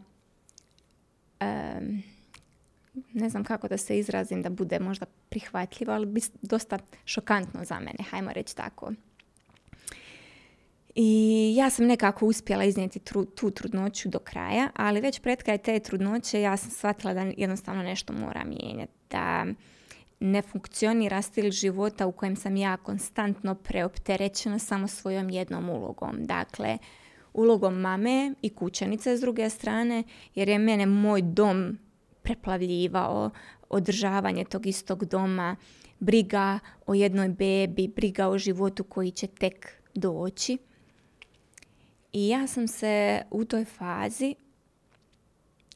ne 3.13 3.29
znam 3.29 3.43
kako 3.43 3.67
da 3.67 3.77
se 3.77 4.00
izrazim 4.00 4.41
da 4.41 4.50
bude 4.50 4.79
možda 4.79 5.05
prihvatljivo, 5.29 5.93
ali 5.93 6.21
dosta 6.41 6.79
šokantno 7.05 7.65
za 7.65 7.79
mene, 7.79 8.03
hajmo 8.09 8.31
reći 8.33 8.55
tako. 8.55 8.91
I 10.95 11.53
ja 11.57 11.69
sam 11.69 11.85
nekako 11.85 12.25
uspjela 12.25 12.63
iznijeti 12.63 13.00
tu 13.35 13.51
trudnoću 13.51 14.09
do 14.09 14.19
kraja, 14.19 14.69
ali 14.75 15.01
već 15.01 15.19
pred 15.19 15.43
kraj 15.43 15.57
te 15.57 15.79
trudnoće 15.79 16.41
ja 16.41 16.57
sam 16.57 16.71
shvatila 16.71 17.13
da 17.13 17.21
jednostavno 17.38 17.83
nešto 17.83 18.13
mora 18.13 18.43
mijenjati. 18.43 18.93
Da 19.09 19.45
ne 20.19 20.41
funkcionira 20.41 21.21
stil 21.21 21.51
života 21.51 22.07
u 22.07 22.12
kojem 22.12 22.35
sam 22.35 22.55
ja 22.55 22.77
konstantno 22.77 23.55
preopterećena 23.55 24.59
samo 24.59 24.88
svojom 24.88 25.29
jednom 25.29 25.69
ulogom. 25.69 26.25
Dakle, 26.25 26.77
ulogom 27.33 27.79
mame 27.79 28.33
i 28.41 28.50
kućanice 28.50 29.17
s 29.17 29.21
druge 29.21 29.50
strane, 29.50 30.03
jer 30.35 30.50
je 30.50 30.59
mene 30.59 30.85
moj 30.85 31.21
dom 31.21 31.77
preplavljivao, 32.24 33.30
održavanje 33.70 34.46
tog 34.46 34.65
istog 34.65 35.06
doma, 35.06 35.56
briga 36.00 36.60
o 36.86 36.94
jednoj 36.94 37.30
bebi, 37.30 37.88
briga 37.88 38.27
o 38.27 38.38
životu 38.38 38.84
koji 38.84 39.12
će 39.12 39.27
tek 39.27 39.82
doći. 39.94 40.58
I 42.13 42.27
ja 42.27 42.48
sam 42.48 42.68
se 42.68 43.22
u 43.32 43.46
toj 43.46 43.65
fazi 43.65 44.36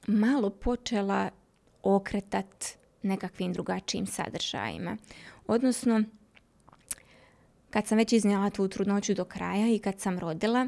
malo 0.08 0.50
počela 0.50 1.30
okretat 1.84 2.66
nekakvim 3.01 3.54
drugačijim 3.54 4.06
sadržajima. 4.06 4.98
Odnosno, 5.48 6.04
kad 7.70 7.88
sam 7.88 7.98
već 7.98 8.13
iznijela 8.13 8.50
tu 8.50 8.68
trudnoću 8.68 9.13
do 9.13 9.25
kraja 9.25 9.68
i 9.68 9.80
kad 9.80 10.00
sam 10.00 10.20
rodila, 10.20 10.68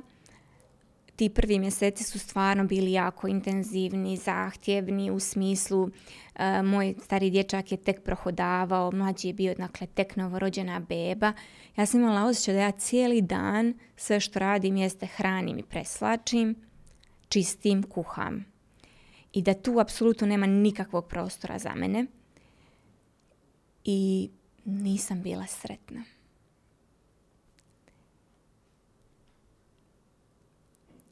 ti 1.19 1.29
prvi 1.29 1.59
mjeseci 1.59 2.03
su 2.03 2.19
stvarno 2.19 2.63
bili 2.63 2.91
jako 2.91 3.27
intenzivni, 3.27 4.17
zahtjevni 4.17 5.11
u 5.11 5.19
smislu 5.19 5.89
e, 6.35 6.61
moj 6.63 6.95
stari 7.03 7.29
dječak 7.29 7.71
je 7.71 7.77
tek 7.77 8.03
prohodavao, 8.03 8.91
mlađi 8.91 9.27
je 9.27 9.33
bio 9.33 9.55
dakle 9.55 9.87
tek 9.87 10.15
novorođena 10.15 10.79
beba. 10.79 11.33
Ja 11.77 11.85
sam 11.85 11.99
imala 11.99 12.25
osjećaj 12.25 12.53
da 12.53 12.59
ja 12.59 12.71
cijeli 12.71 13.21
dan 13.21 13.73
sve 13.95 14.19
što 14.19 14.39
radim 14.39 14.77
jeste 14.77 15.05
hranim 15.05 15.57
i 15.57 15.63
preslačim, 15.63 16.55
čistim, 17.29 17.83
kuham. 17.83 18.45
I 19.33 19.41
da 19.41 19.53
tu 19.53 19.79
apsolutno 19.79 20.27
nema 20.27 20.45
nikakvog 20.45 21.07
prostora 21.07 21.59
za 21.59 21.75
mene. 21.75 22.05
I 23.83 24.29
nisam 24.65 25.21
bila 25.21 25.47
sretna. 25.47 26.03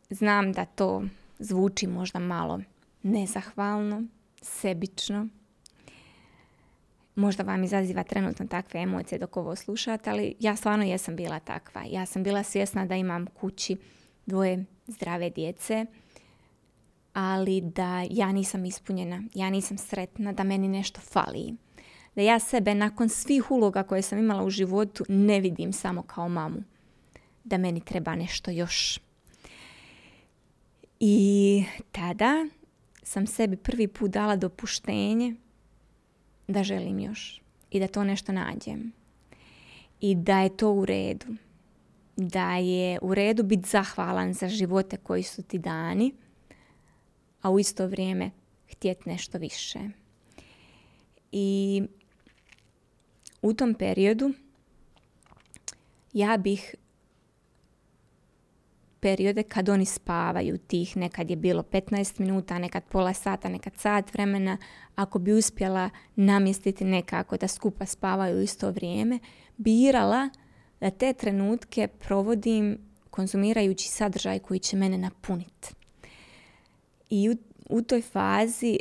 Znam 0.09 0.53
da 0.53 0.65
to 0.65 1.03
zvuči 1.39 1.87
možda 1.87 2.19
malo 2.19 2.61
nezahvalno, 3.03 4.03
sebično. 4.41 5.27
Možda 7.15 7.43
vam 7.43 7.63
izaziva 7.63 8.03
trenutno 8.03 8.47
takve 8.47 8.79
emocije 8.79 9.19
dok 9.19 9.37
ovo 9.37 9.55
slušate, 9.55 10.09
ali 10.09 10.35
ja 10.39 10.55
stvarno 10.55 10.85
jesam 10.85 11.15
bila 11.15 11.39
takva. 11.39 11.83
Ja 11.89 12.05
sam 12.05 12.23
bila 12.23 12.43
svjesna 12.43 12.85
da 12.85 12.95
imam 12.95 13.25
kući 13.25 13.77
dvoje 14.25 14.65
zdrave 14.87 15.29
djece, 15.29 15.85
ali 17.13 17.61
da 17.61 18.05
ja 18.09 18.31
nisam 18.31 18.65
ispunjena, 18.65 19.23
ja 19.33 19.49
nisam 19.49 19.77
sretna, 19.77 20.33
da 20.33 20.43
meni 20.43 20.67
nešto 20.67 21.01
fali. 21.01 21.53
Da 22.15 22.21
ja 22.21 22.39
sebe 22.39 22.75
nakon 22.75 23.09
svih 23.09 23.51
uloga 23.51 23.83
koje 23.83 24.01
sam 24.01 24.19
imala 24.19 24.43
u 24.43 24.49
životu 24.49 25.03
ne 25.09 25.39
vidim 25.39 25.73
samo 25.73 26.01
kao 26.01 26.29
mamu. 26.29 26.63
Da 27.43 27.57
meni 27.57 27.81
treba 27.81 28.15
nešto 28.15 28.51
još. 28.51 29.06
I 30.99 31.63
tada 31.91 32.47
sam 33.03 33.27
sebi 33.27 33.57
prvi 33.57 33.87
put 33.87 34.11
dala 34.11 34.35
dopuštenje 34.35 35.35
da 36.47 36.63
želim 36.63 36.99
još 36.99 37.41
i 37.71 37.79
da 37.79 37.87
to 37.87 38.03
nešto 38.03 38.31
nađem. 38.31 38.91
I 40.01 40.15
da 40.15 40.39
je 40.39 40.57
to 40.57 40.71
u 40.71 40.85
redu. 40.85 41.25
Da 42.15 42.55
je 42.55 42.99
u 43.01 43.13
redu 43.13 43.43
biti 43.43 43.69
zahvalan 43.69 44.33
za 44.33 44.47
živote 44.47 44.97
koji 44.97 45.23
su 45.23 45.43
ti 45.43 45.59
dani, 45.59 46.13
a 47.41 47.49
u 47.49 47.59
isto 47.59 47.87
vrijeme 47.87 48.31
htjeti 48.71 49.09
nešto 49.09 49.37
više. 49.37 49.79
I 51.31 51.83
u 53.41 53.53
tom 53.53 53.73
periodu 53.73 54.33
ja 56.13 56.37
bih 56.37 56.75
periode 58.99 59.43
kad 59.43 59.69
oni 59.69 59.85
spavaju 59.85 60.57
tih, 60.57 60.97
nekad 60.97 61.29
je 61.29 61.35
bilo 61.35 61.63
15 61.63 62.19
minuta, 62.19 62.59
nekad 62.59 62.83
pola 62.83 63.13
sata, 63.13 63.49
nekad 63.49 63.75
sat 63.75 64.13
vremena, 64.13 64.57
ako 64.95 65.19
bi 65.19 65.33
uspjela 65.33 65.89
namjestiti 66.15 66.85
nekako 66.85 67.37
da 67.37 67.47
skupa 67.47 67.85
spavaju 67.85 68.37
u 68.37 68.41
isto 68.41 68.71
vrijeme, 68.71 69.19
birala 69.57 70.29
da 70.79 70.89
te 70.89 71.13
trenutke 71.13 71.87
provodim 71.87 72.77
konzumirajući 73.09 73.87
sadržaj 73.87 74.39
koji 74.39 74.59
će 74.59 74.77
mene 74.77 74.97
napuniti. 74.97 75.73
I 77.09 77.29
u, 77.29 77.35
u 77.69 77.81
toj 77.81 78.01
fazi 78.01 78.79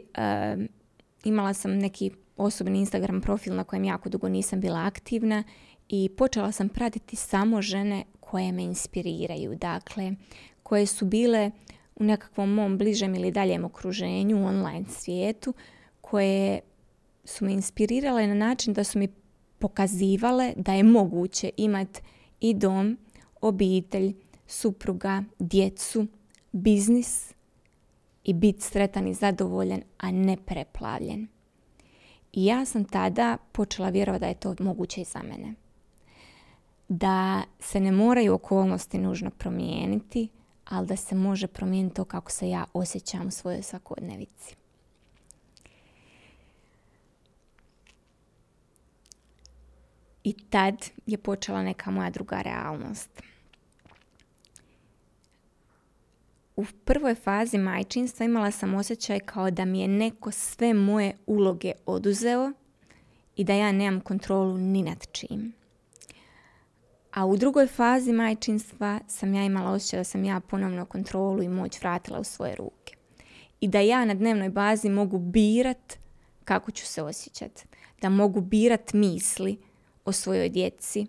imala 1.25 1.54
sam 1.54 1.78
neki 1.78 2.11
osobni 2.37 2.78
Instagram 2.78 3.20
profil 3.20 3.54
na 3.54 3.64
kojem 3.64 3.85
jako 3.85 4.08
dugo 4.08 4.28
nisam 4.28 4.61
bila 4.61 4.85
aktivna 4.87 5.44
i 5.88 6.11
počela 6.16 6.52
sam 6.52 6.68
pratiti 6.68 7.16
samo 7.16 7.62
žene 7.62 8.04
koje 8.30 8.52
me 8.52 8.62
inspiriraju, 8.62 9.54
dakle, 9.54 10.12
koje 10.62 10.87
su 10.87 11.04
bile 11.04 11.50
u 11.97 12.04
nekakvom 12.04 12.54
mom 12.54 12.78
bližem 12.78 13.14
ili 13.14 13.30
daljem 13.30 13.64
okruženju, 13.64 14.42
u 14.42 14.47
online 14.47 14.85
svijetu, 14.88 15.54
koje 16.00 16.61
su 17.25 17.45
me 17.45 17.52
inspirirale 17.52 18.26
na 18.26 18.35
način 18.35 18.75
da 18.75 18.85
su 18.85 18.99
mi 18.99 19.09
pokazivale 19.59 20.52
da 20.56 20.75
je 20.75 20.83
moguće 20.83 21.50
imati 21.56 22.00
i 22.40 22.54
dom, 22.54 22.99
obitelj, 23.40 24.14
supruga, 24.47 25.25
djecu, 25.38 26.06
biznis 26.52 27.35
i 28.25 28.35
biti 28.35 28.62
sretan 28.62 29.09
i 29.09 29.14
zadovoljan, 29.14 29.83
a 29.99 30.11
ne 30.11 30.37
preplavljen. 30.37 31.28
I 32.33 32.45
ja 32.45 32.64
sam 32.64 32.85
tada 32.85 33.37
počela 33.52 33.88
vjerovati 33.88 34.21
da 34.21 34.26
je 34.26 34.35
to 34.35 34.54
moguće 34.59 35.00
i 35.00 35.04
za 35.04 35.23
mene 35.23 35.65
da 36.88 37.43
se 37.61 37.81
ne 37.81 37.93
moraju 37.93 38.35
okolnosti 38.35 38.99
nužno 38.99 39.31
promijeniti, 39.31 40.28
ali 40.64 40.87
da 40.87 40.97
se 40.97 41.14
može 41.14 41.47
promijeniti 41.47 41.97
to 41.97 42.05
kako 42.05 42.31
se 42.31 42.49
ja 42.49 42.64
osjećam 42.73 43.26
u 43.26 43.31
svojoj 43.31 43.62
svakodnevici. 43.62 44.57
I 50.25 50.33
tad 50.50 50.90
je 51.07 51.19
počela 51.19 51.62
neka 51.62 51.90
moja 51.90 52.11
druga 52.11 52.43
realnost. 52.43 53.23
U 56.57 56.64
prvoj 56.85 57.14
fazi 57.14 57.59
majčinstva 57.59 58.26
imala 58.26 58.50
sam 58.50 58.75
osjećaj 58.75 59.21
kao 59.21 59.50
da 59.50 59.64
mi 59.64 59.81
je 59.81 59.88
neko 59.88 60.31
sve 60.31 60.75
moje 60.75 61.16
uloge 61.26 61.73
oduzeo 61.87 62.52
i 63.37 63.45
da 63.45 63.55
ja 63.55 63.73
nemam 63.73 64.00
kontrolu 64.00 64.59
ni 64.59 64.83
nad 64.83 65.07
čim. 65.12 65.52
A 67.16 67.26
u 67.26 67.37
drugoj 67.37 67.66
fazi 67.66 68.12
majčinstva 68.12 69.00
sam 69.08 69.35
ja 69.35 69.44
imala 69.44 69.70
osjećaj 69.70 70.00
da 70.00 70.04
sam 70.04 70.25
ja 70.25 70.40
ponovno 70.40 70.85
kontrolu 70.85 71.42
i 71.42 71.49
moć 71.49 71.80
vratila 71.80 72.20
u 72.20 72.25
svoje 72.25 72.56
ruke. 72.56 72.96
I 73.61 73.68
da 73.68 73.80
ja 73.80 74.04
na 74.04 74.14
dnevnoj 74.14 74.49
bazi 74.49 74.88
mogu 74.88 75.18
birat 75.18 75.99
kako 76.44 76.70
ću 76.70 76.87
se 76.87 77.02
osjećati. 77.02 77.64
Da 78.00 78.08
mogu 78.08 78.40
birat 78.40 78.92
misli 78.92 79.58
o 80.04 80.12
svojoj 80.12 80.49
djeci, 80.49 81.06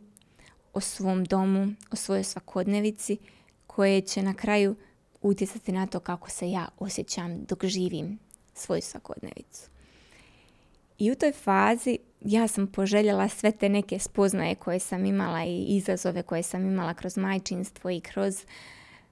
o 0.74 0.82
svom 0.82 1.24
domu, 1.24 1.68
o 1.92 1.96
svojoj 1.96 2.24
svakodnevici 2.24 3.18
koje 3.68 4.02
će 4.02 4.22
na 4.22 4.34
kraju 4.34 4.76
utjecati 5.22 5.72
na 5.72 5.88
to 5.88 6.00
kako 6.00 6.30
se 6.30 6.52
ja 6.52 6.68
osjećam 6.80 7.46
dok 7.46 7.66
živim 7.66 8.20
svoju 8.54 8.82
svakodnevicu. 8.82 9.70
I 10.98 11.12
u 11.12 11.16
toj 11.16 11.32
fazi 11.32 11.98
ja 12.22 12.48
sam 12.48 12.68
poželjela 12.68 13.30
sve 13.30 13.52
te 13.52 13.70
neke 13.70 14.00
spoznaje 14.00 14.56
koje 14.56 14.80
sam 14.80 15.06
imala 15.06 15.44
i 15.44 15.66
izazove 15.68 16.24
koje 16.24 16.44
sam 16.44 16.66
imala 16.66 16.94
kroz 16.94 17.18
majčinstvo 17.18 17.90
i 17.90 18.00
kroz 18.00 18.46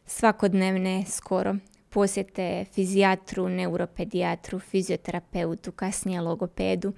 svakodnevne 0.06 1.04
skoro 1.08 1.56
posjete 1.90 2.66
fizijatru, 2.74 3.50
neuropedijatru, 3.50 4.60
fizioterapeutu, 4.60 5.72
kasnije 5.72 6.22
logopedu. 6.22 6.94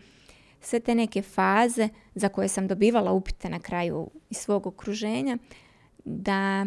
Sve 0.61 0.79
te 0.79 0.95
neke 0.95 1.21
faze 1.21 1.89
za 2.15 2.29
koje 2.29 2.47
sam 2.47 2.67
dobivala 2.67 3.11
upite 3.11 3.49
na 3.49 3.59
kraju 3.59 4.09
iz 4.29 4.37
svog 4.37 4.67
okruženja 4.67 5.37
da 6.05 6.65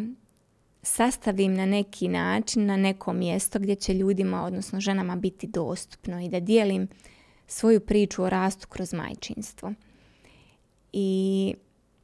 sastavim 0.82 1.54
na 1.54 1.66
neki 1.66 2.08
način, 2.08 2.66
na 2.66 2.76
neko 2.76 3.12
mjesto 3.12 3.58
gdje 3.58 3.74
će 3.74 3.94
ljudima, 3.94 4.44
odnosno 4.44 4.80
ženama 4.80 5.16
biti 5.16 5.46
dostupno 5.46 6.20
i 6.20 6.28
da 6.28 6.40
dijelim 6.40 6.88
svoju 7.50 7.80
priču 7.80 8.22
o 8.22 8.30
rastu 8.30 8.68
kroz 8.68 8.92
majčinstvo. 8.92 9.72
I 10.92 11.54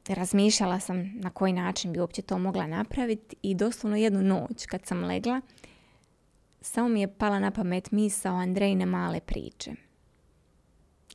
razmišljala 0.07 0.79
sam 0.79 1.11
na 1.15 1.29
koji 1.29 1.53
način 1.53 1.93
bi 1.93 1.99
uopće 1.99 2.21
to 2.21 2.37
mogla 2.37 2.67
napraviti 2.67 3.35
i 3.41 3.55
doslovno 3.55 3.97
jednu 3.97 4.21
noć 4.21 4.65
kad 4.65 4.85
sam 4.85 5.03
legla, 5.03 5.41
samo 6.61 6.89
mi 6.89 7.01
je 7.01 7.13
pala 7.13 7.39
na 7.39 7.51
pamet 7.51 7.91
misao 7.91 8.35
Andrejne 8.35 8.85
male 8.85 9.19
priče. 9.19 9.71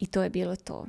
I 0.00 0.06
to 0.06 0.22
je 0.22 0.30
bilo 0.30 0.56
to. 0.56 0.86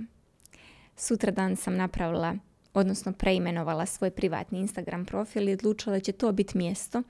Sutradan 0.96 1.56
sam 1.56 1.76
napravila, 1.76 2.36
odnosno 2.74 3.14
preimenovala 3.14 3.86
svoj 3.86 4.12
privatni 4.12 4.60
Instagram 4.60 5.06
profil 5.06 5.50
i 5.50 5.54
odlučila 5.54 5.96
da 5.96 6.00
će 6.00 6.12
to 6.12 6.32
biti 6.32 6.58
mjesto 6.58 7.04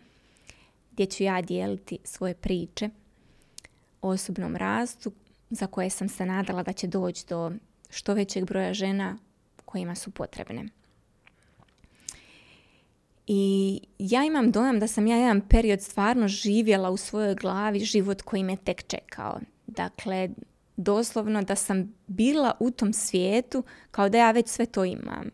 gdje 0.91 1.05
ću 1.05 1.23
ja 1.23 1.41
dijeliti 1.41 1.97
svoje 2.03 2.33
priče 2.33 2.89
o 4.01 4.09
osobnom 4.09 4.55
rastu 4.55 5.11
za 5.49 5.67
koje 5.67 5.89
sam 5.89 6.09
se 6.09 6.25
nadala 6.25 6.63
da 6.63 6.73
će 6.73 6.87
doći 6.87 7.25
do 7.29 7.51
što 7.89 8.13
većeg 8.13 8.45
broja 8.45 8.73
žena 8.73 9.17
kojima 9.65 9.95
su 9.95 10.11
potrebne. 10.11 10.65
I 13.27 13.81
ja 13.99 14.23
imam 14.23 14.51
dojam 14.51 14.79
da 14.79 14.87
sam 14.87 15.07
ja 15.07 15.17
jedan 15.17 15.41
period 15.41 15.81
stvarno 15.81 16.27
živjela 16.27 16.89
u 16.89 16.97
svojoj 16.97 17.35
glavi 17.35 17.79
život 17.79 18.21
koji 18.21 18.43
me 18.43 18.57
tek 18.57 18.87
čekao. 18.87 19.39
Dakle, 19.67 20.29
doslovno 20.77 21.41
da 21.41 21.55
sam 21.55 21.93
bila 22.07 22.53
u 22.59 22.71
tom 22.71 22.93
svijetu 22.93 23.63
kao 23.91 24.09
da 24.09 24.17
ja 24.17 24.31
već 24.31 24.47
sve 24.47 24.65
to 24.65 24.85
imam. 24.85 25.29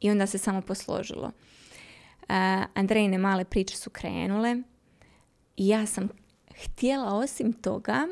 I 0.00 0.10
onda 0.10 0.26
se 0.26 0.38
samo 0.38 0.60
posložilo. 0.60 1.26
Uh, 1.26 2.36
Andrejne 2.74 3.18
male 3.18 3.44
priče 3.44 3.76
su 3.76 3.90
krenule 3.90 4.56
i 5.56 5.68
ja 5.68 5.86
sam 5.86 6.08
htjela 6.64 7.14
osim 7.14 7.52
toga 7.52 8.08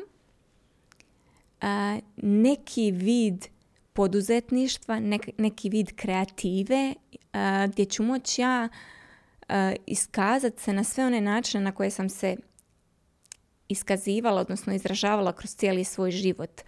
neki 2.17 2.91
vid 2.91 3.45
poduzetništva, 3.93 4.99
neki 5.37 5.69
vid 5.69 5.95
kreative 5.95 6.93
gdje 7.67 7.85
ću 7.85 8.03
moći 8.03 8.41
ja 8.41 8.69
iskazati 9.85 10.63
se 10.63 10.73
na 10.73 10.83
sve 10.83 11.05
one 11.05 11.21
načine 11.21 11.63
na 11.63 11.71
koje 11.71 11.91
sam 11.91 12.09
se 12.09 12.35
iskazivala, 13.67 14.41
odnosno 14.41 14.73
izražavala 14.73 15.33
kroz 15.33 15.55
cijeli 15.55 15.83
svoj 15.83 16.11
život. 16.11 16.61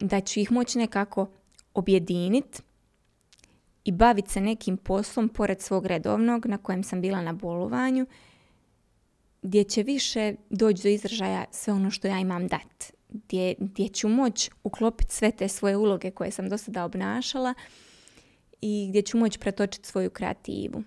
Da 0.00 0.20
ću 0.20 0.40
ih 0.40 0.52
moći 0.52 0.78
nekako 0.78 1.30
objediniti 1.74 2.62
i 3.84 3.92
baviti 3.92 4.30
se 4.30 4.40
nekim 4.40 4.76
poslom 4.76 5.28
pored 5.28 5.60
svog 5.60 5.86
redovnog 5.86 6.46
na 6.46 6.58
kojem 6.58 6.82
sam 6.82 7.00
bila 7.00 7.22
na 7.22 7.32
bolovanju 7.32 8.06
gdje 9.46 9.64
će 9.64 9.82
više 9.82 10.34
doći 10.50 10.82
do 10.82 10.88
izražaja 10.88 11.44
sve 11.50 11.72
ono 11.72 11.90
što 11.90 12.08
ja 12.08 12.18
imam 12.18 12.48
dat. 12.48 12.92
Gdje, 13.08 13.54
gdje 13.58 13.88
ću 13.88 14.08
moći 14.08 14.50
uklopiti 14.64 15.14
sve 15.14 15.30
te 15.30 15.48
svoje 15.48 15.76
uloge 15.76 16.10
koje 16.10 16.30
sam 16.30 16.48
do 16.48 16.58
sada 16.58 16.84
obnašala 16.84 17.54
i 18.60 18.86
gdje 18.88 19.02
ću 19.02 19.18
moći 19.18 19.38
pretočiti 19.38 19.88
svoju 19.88 20.10
kreativu. 20.10 20.82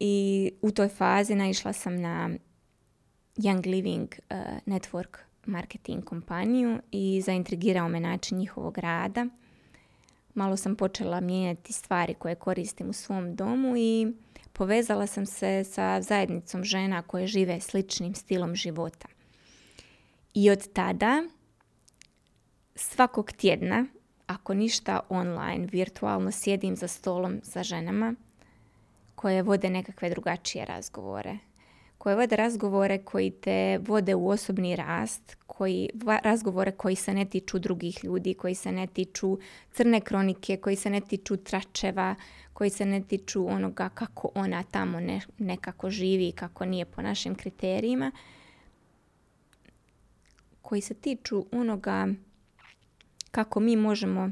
I 0.00 0.50
u 0.62 0.70
toj 0.70 0.88
fazi 0.88 1.34
naišla 1.34 1.72
sam 1.72 2.00
na 2.00 2.30
Young 3.36 3.66
Living 3.66 4.08
uh, 4.08 4.36
Network 4.66 5.18
marketing 5.46 6.04
kompaniju 6.04 6.78
i 6.90 7.22
zaintrigirao 7.24 7.88
me 7.88 8.00
način 8.00 8.38
njihovog 8.38 8.78
rada. 8.78 9.26
Malo 10.34 10.56
sam 10.56 10.76
počela 10.76 11.20
mijenjati 11.20 11.72
stvari 11.72 12.14
koje 12.14 12.34
koristim 12.34 12.90
u 12.90 12.92
svom 12.92 13.36
domu 13.36 13.76
i 13.76 14.12
povezala 14.58 15.06
sam 15.06 15.26
se 15.26 15.64
sa 15.64 16.02
zajednicom 16.02 16.64
žena 16.64 17.02
koje 17.02 17.26
žive 17.26 17.60
sličnim 17.60 18.14
stilom 18.14 18.54
života. 18.54 19.08
I 20.34 20.50
od 20.50 20.72
tada 20.72 21.22
svakog 22.74 23.32
tjedna, 23.32 23.86
ako 24.26 24.54
ništa 24.54 25.00
online, 25.08 25.66
virtualno 25.72 26.32
sjedim 26.32 26.76
za 26.76 26.88
stolom 26.88 27.40
sa 27.42 27.62
ženama 27.62 28.14
koje 29.14 29.42
vode 29.42 29.70
nekakve 29.70 30.10
drugačije 30.10 30.64
razgovore, 30.64 31.38
koje 31.98 32.16
vode 32.16 32.36
razgovore 32.36 32.98
koji 32.98 33.30
te 33.30 33.78
vode 33.78 34.14
u 34.14 34.28
osobni 34.28 34.76
rast, 34.76 35.36
koji, 35.46 35.88
razgovore 36.22 36.72
koji 36.72 36.96
se 36.96 37.14
ne 37.14 37.24
tiču 37.24 37.58
drugih 37.58 38.04
ljudi, 38.04 38.34
koji 38.34 38.54
se 38.54 38.72
ne 38.72 38.86
tiču 38.86 39.38
crne 39.72 40.00
kronike, 40.00 40.56
koji 40.56 40.76
se 40.76 40.90
ne 40.90 41.00
tiču 41.00 41.36
tračeva, 41.36 42.14
koji 42.52 42.70
se 42.70 42.86
ne 42.86 43.00
tiču 43.00 43.48
onoga 43.48 43.88
kako 43.88 44.30
ona 44.34 44.62
tamo 44.62 45.00
ne, 45.00 45.20
nekako 45.38 45.90
živi, 45.90 46.32
kako 46.32 46.64
nije 46.64 46.84
po 46.84 47.02
našim 47.02 47.34
kriterijima, 47.34 48.12
koji 50.62 50.80
se 50.80 50.94
tiču 50.94 51.46
onoga 51.52 52.08
kako 53.30 53.60
mi 53.60 53.76
možemo 53.76 54.30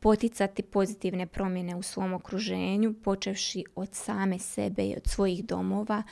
poticati 0.00 0.62
pozitivne 0.62 1.26
promjene 1.26 1.76
u 1.76 1.82
svom 1.82 2.12
okruženju, 2.12 2.94
počevši 3.04 3.64
od 3.74 3.94
same 3.94 4.38
sebe 4.38 4.82
i 4.82 4.94
od 4.96 5.06
svojih 5.06 5.44
domova, 5.44 6.02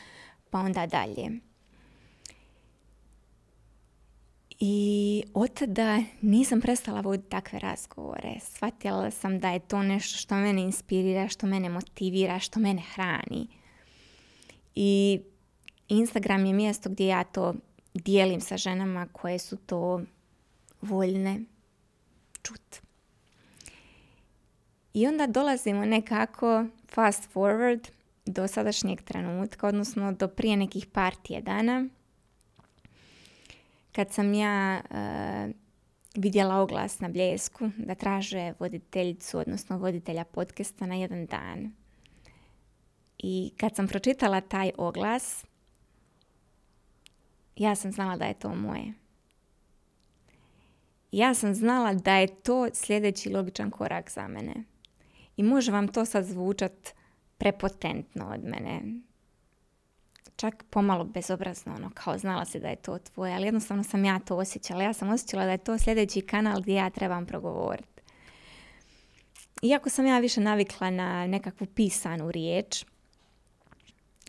pa 0.50 0.58
onda 0.58 0.86
dalje. 0.86 1.30
I 4.60 5.22
od 5.34 5.54
tada 5.54 6.02
nisam 6.20 6.60
prestala 6.60 7.00
voditi 7.00 7.30
takve 7.30 7.58
razgovore. 7.58 8.34
Shvatila 8.40 9.10
sam 9.10 9.38
da 9.38 9.50
je 9.50 9.58
to 9.58 9.82
nešto 9.82 10.18
što 10.18 10.34
mene 10.34 10.62
inspirira, 10.62 11.28
što 11.28 11.46
mene 11.46 11.68
motivira, 11.68 12.38
što 12.38 12.60
mene 12.60 12.82
hrani. 12.94 13.46
I 14.74 15.20
Instagram 15.88 16.46
je 16.46 16.52
mjesto 16.52 16.90
gdje 16.90 17.06
ja 17.06 17.24
to 17.24 17.54
dijelim 17.94 18.40
sa 18.40 18.56
ženama 18.56 19.06
koje 19.12 19.38
su 19.38 19.56
to 19.56 20.00
voljne 20.80 21.40
čut. 22.42 22.76
I 24.94 25.06
onda 25.06 25.26
dolazimo 25.26 25.84
nekako 25.84 26.64
fast 26.88 27.28
forward 27.34 27.88
do 28.28 28.48
sadašnjeg 28.48 29.02
trenutka, 29.02 29.68
odnosno 29.68 30.12
do 30.12 30.28
prije 30.28 30.56
nekih 30.56 30.86
par 30.86 31.14
tjedana, 31.14 31.86
kad 33.92 34.12
sam 34.12 34.34
ja 34.34 34.80
uh, 34.90 35.54
vidjela 36.14 36.56
oglas 36.56 37.00
na 37.00 37.08
bljesku 37.08 37.70
da 37.76 37.94
traže 37.94 38.52
voditeljicu, 38.58 39.38
odnosno 39.38 39.78
voditelja 39.78 40.24
podcasta 40.24 40.86
na 40.86 40.94
jedan 40.94 41.26
dan. 41.26 41.72
I 43.18 43.52
kad 43.56 43.76
sam 43.76 43.88
pročitala 43.88 44.40
taj 44.40 44.70
oglas, 44.76 45.44
ja 47.56 47.74
sam 47.74 47.92
znala 47.92 48.16
da 48.16 48.24
je 48.24 48.34
to 48.34 48.54
moje. 48.54 48.92
Ja 51.12 51.34
sam 51.34 51.54
znala 51.54 51.94
da 51.94 52.16
je 52.16 52.34
to 52.42 52.68
sljedeći 52.74 53.30
logičan 53.30 53.70
korak 53.70 54.10
za 54.10 54.28
mene. 54.28 54.54
I 55.36 55.42
može 55.42 55.72
vam 55.72 55.88
to 55.88 56.04
sad 56.04 56.24
zvučat 56.24 56.97
prepotentno 57.38 58.30
od 58.34 58.44
mene. 58.44 58.80
Čak 60.36 60.64
pomalo 60.70 61.04
bezobrazno, 61.04 61.74
ono, 61.74 61.90
kao 61.94 62.18
znala 62.18 62.44
se 62.44 62.60
da 62.60 62.68
je 62.68 62.76
to 62.76 62.98
tvoje, 62.98 63.34
ali 63.34 63.44
jednostavno 63.44 63.84
sam 63.84 64.04
ja 64.04 64.18
to 64.18 64.36
osjećala. 64.36 64.82
Ja 64.82 64.92
sam 64.92 65.10
osjećala 65.10 65.44
da 65.44 65.50
je 65.50 65.58
to 65.58 65.78
sljedeći 65.78 66.20
kanal 66.20 66.60
gdje 66.60 66.74
ja 66.74 66.90
trebam 66.90 67.26
progovoriti. 67.26 68.02
Iako 69.62 69.90
sam 69.90 70.06
ja 70.06 70.18
više 70.18 70.40
navikla 70.40 70.90
na 70.90 71.26
nekakvu 71.26 71.66
pisanu 71.66 72.30
riječ, 72.30 72.84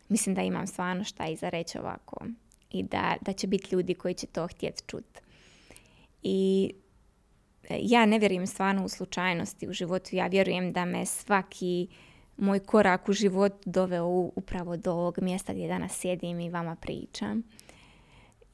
mislim 0.09 0.35
da 0.35 0.41
imam 0.41 0.67
stvarno 0.67 1.03
šta 1.03 1.27
i 1.27 1.35
za 1.35 1.49
reći 1.49 1.77
ovako. 1.77 2.25
I 2.71 2.83
da, 2.83 3.15
da 3.21 3.33
će 3.33 3.47
biti 3.47 3.75
ljudi 3.75 3.93
koji 3.93 4.13
će 4.13 4.27
to 4.27 4.47
htjeti 4.47 4.83
čuti. 4.87 5.19
I 6.23 6.71
e, 7.69 7.79
ja 7.81 8.05
ne 8.05 8.19
vjerujem 8.19 8.47
stvarno 8.47 8.85
u 8.85 8.89
slučajnosti 8.89 9.67
u 9.67 9.73
životu. 9.73 10.09
Ja 10.11 10.27
vjerujem 10.27 10.73
da 10.73 10.85
me 10.85 11.05
svaki 11.05 11.87
moj 12.39 12.59
korak 12.59 13.09
u 13.09 13.13
život 13.13 13.53
doveo 13.65 14.07
upravo 14.35 14.77
do 14.77 14.91
ovog 14.91 15.19
mjesta 15.21 15.53
gdje 15.53 15.67
danas 15.67 15.99
sjedim 15.99 16.39
i 16.39 16.49
vama 16.49 16.75
pričam. 16.75 17.43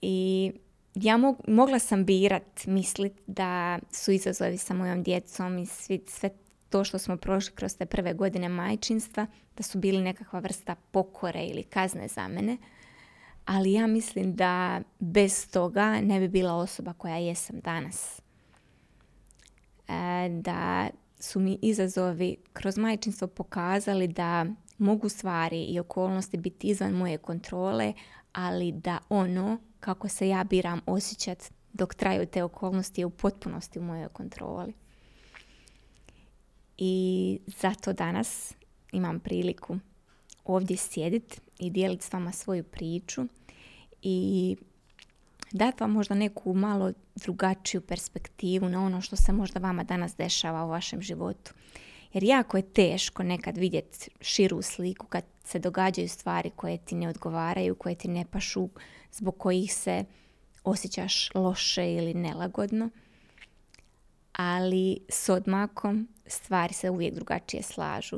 I 0.01 0.51
ja 0.95 1.19
mogla 1.47 1.79
sam 1.79 2.05
birat, 2.05 2.65
mislit 2.65 3.13
da 3.27 3.79
su 3.91 4.11
izazovi 4.11 4.57
sa 4.57 4.73
mojom 4.73 5.03
djecom 5.03 5.57
i 5.57 5.65
svi, 5.65 6.03
sve 6.07 6.29
to 6.69 6.83
što 6.83 6.97
smo 6.97 7.17
prošli 7.17 7.55
kroz 7.55 7.77
te 7.77 7.85
prve 7.85 8.13
godine 8.13 8.49
majčinstva, 8.49 9.27
da 9.57 9.63
su 9.63 9.79
bili 9.79 10.01
nekakva 10.01 10.39
vrsta 10.39 10.75
pokore 10.91 11.45
ili 11.45 11.63
kazne 11.63 12.07
za 12.07 12.27
mene. 12.27 12.57
Ali 13.45 13.73
ja 13.73 13.87
mislim 13.87 14.35
da 14.35 14.81
bez 14.99 15.51
toga 15.51 16.01
ne 16.01 16.19
bi 16.19 16.27
bila 16.27 16.53
osoba 16.53 16.93
koja 16.93 17.15
jesam 17.17 17.59
danas. 17.59 18.21
E, 19.87 20.29
da 20.29 20.89
su 21.25 21.39
mi 21.39 21.59
izazovi 21.61 22.37
kroz 22.53 22.77
majčinstvo 22.77 23.27
pokazali 23.27 24.07
da 24.07 24.45
mogu 24.77 25.09
stvari 25.09 25.63
i 25.63 25.79
okolnosti 25.79 26.37
biti 26.37 26.67
izvan 26.67 26.91
moje 26.91 27.17
kontrole, 27.17 27.93
ali 28.33 28.71
da 28.71 28.97
ono 29.09 29.57
kako 29.79 30.07
se 30.07 30.27
ja 30.27 30.43
biram 30.43 30.81
osjećat 30.85 31.53
dok 31.73 31.95
traju 31.95 32.25
te 32.25 32.43
okolnosti 32.43 33.01
je 33.01 33.05
u 33.05 33.09
potpunosti 33.09 33.79
u 33.79 33.83
mojoj 33.83 34.09
kontroli. 34.09 34.73
I 36.77 37.39
zato 37.47 37.93
danas 37.93 38.53
imam 38.91 39.19
priliku 39.19 39.77
ovdje 40.43 40.77
sjediti 40.77 41.39
i 41.59 41.69
dijeliti 41.69 42.05
s 42.05 42.13
vama 42.13 42.31
svoju 42.31 42.63
priču 42.63 43.25
i 44.01 44.55
dati 45.51 45.83
vam 45.83 45.91
možda 45.91 46.15
neku 46.15 46.53
malo 46.53 46.93
drugačiju 47.15 47.81
perspektivu 47.81 48.69
na 48.69 48.85
ono 48.85 49.01
što 49.01 49.15
se 49.15 49.31
možda 49.31 49.59
vama 49.59 49.83
danas 49.83 50.15
dešava 50.15 50.65
u 50.65 50.69
vašem 50.69 51.01
životu. 51.01 51.53
Jer 52.13 52.23
jako 52.23 52.57
je 52.57 52.73
teško 52.73 53.23
nekad 53.23 53.57
vidjeti 53.57 54.09
širu 54.21 54.61
sliku 54.61 55.07
kad 55.07 55.23
se 55.43 55.59
događaju 55.59 56.09
stvari 56.09 56.51
koje 56.55 56.77
ti 56.77 56.95
ne 56.95 57.09
odgovaraju, 57.09 57.75
koje 57.75 57.95
ti 57.95 58.07
ne 58.07 58.25
pašu, 58.31 58.69
zbog 59.11 59.37
kojih 59.37 59.73
se 59.73 60.05
osjećaš 60.63 61.35
loše 61.35 61.93
ili 61.93 62.13
nelagodno. 62.13 62.89
Ali 64.33 64.99
s 65.09 65.29
odmakom 65.29 66.07
stvari 66.27 66.73
se 66.73 66.89
uvijek 66.89 67.13
drugačije 67.13 67.63
slažu. 67.63 68.17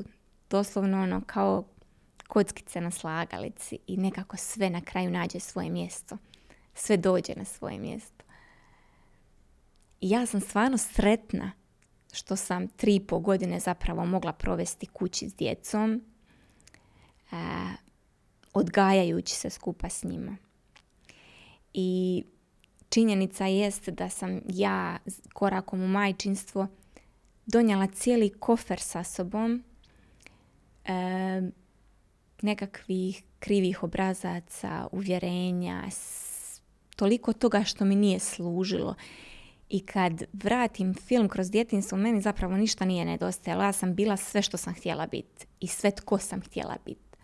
Doslovno 0.49 1.03
ono 1.03 1.21
kao 1.25 1.63
kockice 2.27 2.81
na 2.81 2.91
slagalici 2.91 3.77
i 3.87 3.97
nekako 3.97 4.37
sve 4.37 4.69
na 4.69 4.81
kraju 4.81 5.09
nađe 5.09 5.39
svoje 5.39 5.69
mjesto 5.69 6.17
sve 6.77 6.97
dođe 6.97 7.33
na 7.35 7.45
svoje 7.45 7.79
mjesto. 7.79 8.23
I 10.01 10.09
ja 10.09 10.25
sam 10.25 10.41
stvarno 10.41 10.77
sretna 10.77 11.51
što 12.13 12.35
sam 12.35 12.67
tri 12.67 12.95
i 12.95 13.07
po 13.07 13.19
godine 13.19 13.59
zapravo 13.59 14.05
mogla 14.05 14.33
provesti 14.33 14.85
kući 14.85 15.29
s 15.29 15.35
djecom, 15.35 16.01
e, 17.31 17.35
odgajajući 18.53 19.35
se 19.35 19.49
skupa 19.49 19.89
s 19.89 20.03
njima. 20.03 20.37
I 21.73 22.23
činjenica 22.89 23.45
jest 23.45 23.89
da 23.89 24.09
sam 24.09 24.41
ja 24.49 24.97
korakom 25.33 25.81
u 25.81 25.87
majčinstvo 25.87 26.67
donijela 27.45 27.87
cijeli 27.87 28.29
kofer 28.39 28.79
sa 28.79 29.03
sobom 29.03 29.63
e, 30.85 31.41
nekakvih 32.41 33.23
krivih 33.39 33.83
obrazaca, 33.83 34.87
uvjerenja, 34.91 35.83
toliko 36.97 37.33
toga 37.33 37.63
što 37.63 37.85
mi 37.85 37.95
nije 37.95 38.19
služilo. 38.19 38.95
I 39.69 39.79
kad 39.79 40.23
vratim 40.33 40.93
film 40.93 41.29
kroz 41.29 41.51
djetinstvo, 41.51 41.97
meni 41.97 42.21
zapravo 42.21 42.57
ništa 42.57 42.85
nije 42.85 43.05
nedostajalo. 43.05 43.63
Ja 43.63 43.71
sam 43.73 43.95
bila 43.95 44.17
sve 44.17 44.41
što 44.41 44.57
sam 44.57 44.73
htjela 44.73 45.07
biti 45.07 45.45
i 45.59 45.67
sve 45.67 45.91
tko 45.91 46.17
sam 46.17 46.41
htjela 46.41 46.77
biti. 46.85 47.17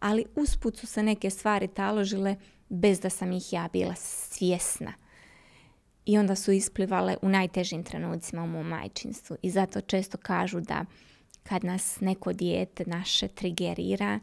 Ali 0.00 0.24
usput 0.36 0.76
su 0.76 0.86
se 0.86 1.02
neke 1.02 1.30
stvari 1.30 1.68
taložile 1.68 2.36
bez 2.68 3.00
da 3.00 3.10
sam 3.10 3.32
ih 3.32 3.52
ja 3.52 3.68
bila 3.72 3.94
svjesna. 3.94 4.92
I 6.04 6.18
onda 6.18 6.34
su 6.34 6.52
isplivale 6.52 7.16
u 7.22 7.28
najtežim 7.28 7.84
trenucima 7.84 8.42
u 8.42 8.46
mom 8.46 8.68
majčinstvu. 8.68 9.36
I 9.42 9.50
zato 9.50 9.80
često 9.80 10.18
kažu 10.18 10.60
da 10.60 10.84
kad 11.42 11.64
nas 11.64 12.00
neko 12.00 12.32
dijete 12.32 12.84
naše 12.86 13.28
trigerira, 13.28 14.20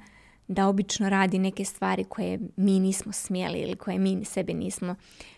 da 0.49 0.67
obično 0.67 1.09
radi 1.09 1.39
neke 1.39 1.65
stvari 1.65 2.03
koje 2.03 2.39
mi 2.55 2.79
nismo 2.79 3.11
smjeli 3.11 3.59
ili 3.59 3.75
koje 3.75 3.99
mi 3.99 4.25
sebi 4.25 4.53
nismo 4.53 4.95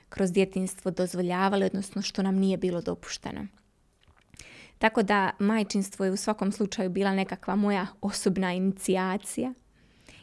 kroz 0.10 0.32
djetinstvo 0.32 0.92
dozvoljavali, 0.92 1.66
odnosno 1.66 2.02
što 2.02 2.22
nam 2.22 2.36
nije 2.36 2.58
bilo 2.58 2.82
dopušteno. 2.82 3.48
Tako 4.78 5.04
da 5.04 5.32
majčinstvo 5.40 6.06
je 6.06 6.12
u 6.12 6.18
svakom 6.18 6.52
slučaju 6.52 6.90
bila 6.90 7.14
nekakva 7.14 7.56
moja 7.56 7.88
osobna 8.02 8.54
inicijacija 8.54 9.54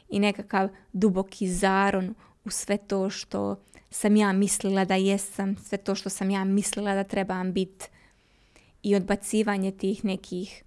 i 0.09 0.19
nekakav 0.19 0.69
duboki 0.93 1.49
zaron 1.49 2.15
u 2.45 2.51
sve 2.51 2.77
to 2.77 3.11
što 3.11 3.57
sam 3.91 4.17
ja 4.17 4.33
mislila 4.33 4.85
da 4.85 4.95
jesam, 4.95 5.57
sve 5.57 5.79
to 5.79 5.95
što 5.95 6.09
sam 6.09 6.31
ja 6.31 6.45
mislila 6.45 6.95
da 6.95 7.05
trebam 7.05 7.53
biti 7.53 7.87
i 8.83 8.97
odbacivanje 8.97 9.71
tih 9.71 10.05
nekih 10.05 10.65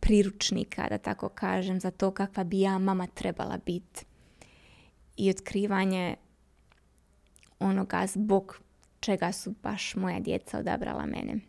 priručnika, 0.00 0.88
da 0.88 0.98
tako 0.98 1.28
kažem, 1.28 1.80
za 1.80 1.90
to 1.90 2.10
kakva 2.10 2.44
bi 2.44 2.60
ja 2.60 2.78
mama 2.78 3.06
trebala 3.06 3.58
biti. 3.66 4.04
I 5.16 5.30
otkrivanje 5.30 6.16
onoga 7.58 8.06
zbog 8.06 8.60
čega 9.00 9.32
su 9.32 9.54
baš 9.62 9.94
moja 9.94 10.20
djeca 10.20 10.58
odabrala 10.58 11.06
mene. 11.06 11.40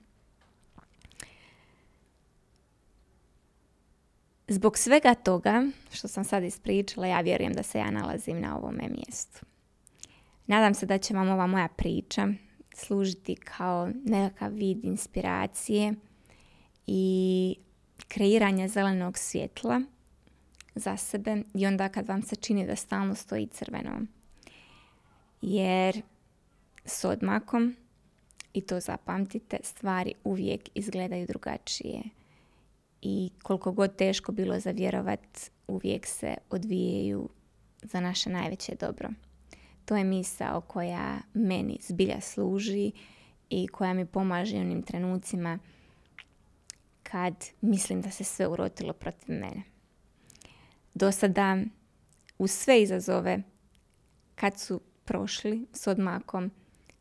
Zbog 4.47 4.77
svega 4.77 5.13
toga 5.13 5.67
što 5.91 6.07
sam 6.07 6.23
sad 6.23 6.43
ispričala, 6.43 7.07
ja 7.07 7.21
vjerujem 7.21 7.53
da 7.53 7.63
se 7.63 7.79
ja 7.79 7.91
nalazim 7.91 8.41
na 8.41 8.57
ovome 8.57 8.89
mjestu. 8.89 9.45
Nadam 10.47 10.73
se 10.73 10.85
da 10.85 10.97
će 10.97 11.13
vam 11.13 11.29
ova 11.29 11.47
moja 11.47 11.67
priča 11.67 12.27
služiti 12.75 13.35
kao 13.35 13.89
nekakav 14.05 14.51
vid 14.51 14.85
inspiracije 14.85 15.93
i 16.87 17.55
kreiranja 18.09 18.67
zelenog 18.67 19.17
svjetla 19.17 19.81
za 20.75 20.97
sebe 20.97 21.43
i 21.53 21.65
onda 21.65 21.89
kad 21.89 22.07
vam 22.07 22.21
se 22.21 22.35
čini 22.35 22.67
da 22.67 22.75
stalno 22.75 23.15
stoji 23.15 23.47
crveno. 23.47 24.01
Jer 25.41 26.01
s 26.85 27.05
odmakom, 27.05 27.75
i 28.53 28.61
to 28.61 28.79
zapamtite, 28.79 29.57
stvari 29.63 30.13
uvijek 30.23 30.69
izgledaju 30.75 31.27
drugačije. 31.27 32.01
I 33.01 33.29
koliko 33.43 33.71
god 33.71 33.95
teško 33.95 34.31
bilo 34.31 34.59
za 34.59 34.71
vjerovat, 34.71 35.51
uvijek 35.67 36.05
se 36.05 36.35
odvijaju 36.49 37.29
za 37.81 37.99
naše 37.99 38.29
najveće 38.29 38.75
dobro. 38.79 39.09
To 39.85 39.95
je 39.97 40.03
misao 40.03 40.61
koja 40.61 41.17
meni 41.33 41.77
zbilja 41.81 42.21
služi 42.21 42.91
i 43.49 43.67
koja 43.67 43.93
mi 43.93 44.05
pomaže 44.05 44.57
u 44.57 44.59
onim 44.59 44.81
trenucima 44.81 45.59
kad 47.11 47.45
mislim 47.61 48.01
da 48.01 48.11
se 48.11 48.23
sve 48.23 48.47
urotilo 48.47 48.93
protiv 48.93 49.35
mene. 49.35 49.63
Do 50.93 51.11
sada, 51.11 51.57
uz 52.37 52.51
sve 52.51 52.81
izazove, 52.81 53.41
kad 54.35 54.59
su 54.59 54.81
prošli 55.05 55.67
s 55.73 55.87
odmakom, 55.87 56.51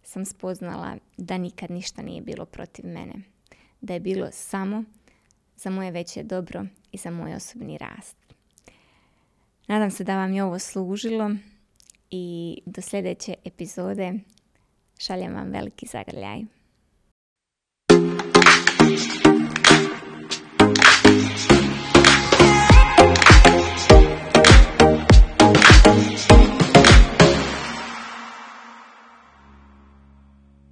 sam 0.03 0.25
spoznala 0.25 0.97
da 1.17 1.39
nikad 1.39 1.71
ništa 1.71 2.03
nije 2.03 2.23
bilo 2.23 2.45
protiv 2.45 2.87
mene. 2.87 3.15
Da 3.81 3.95
je 3.95 4.01
bilo 4.01 4.29
samo 4.33 4.85
za 5.57 5.71
moje 5.71 5.91
veće 5.91 6.23
dobro 6.23 6.65
i 6.93 6.97
za 6.97 7.11
moj 7.11 7.35
osobni 7.35 7.79
rast. 7.79 8.17
Nadam 9.67 9.91
se 9.91 10.05
da 10.05 10.17
vam 10.17 10.33
je 10.33 10.45
ovo 10.45 10.59
služilo 10.59 11.31
i 12.11 12.59
do 12.67 12.83
sljedeće 12.83 13.35
epizode 13.45 14.15
šaljem 14.99 15.35
vam 15.35 15.51
veliki 15.51 15.87
zagrljaj. 15.87 16.58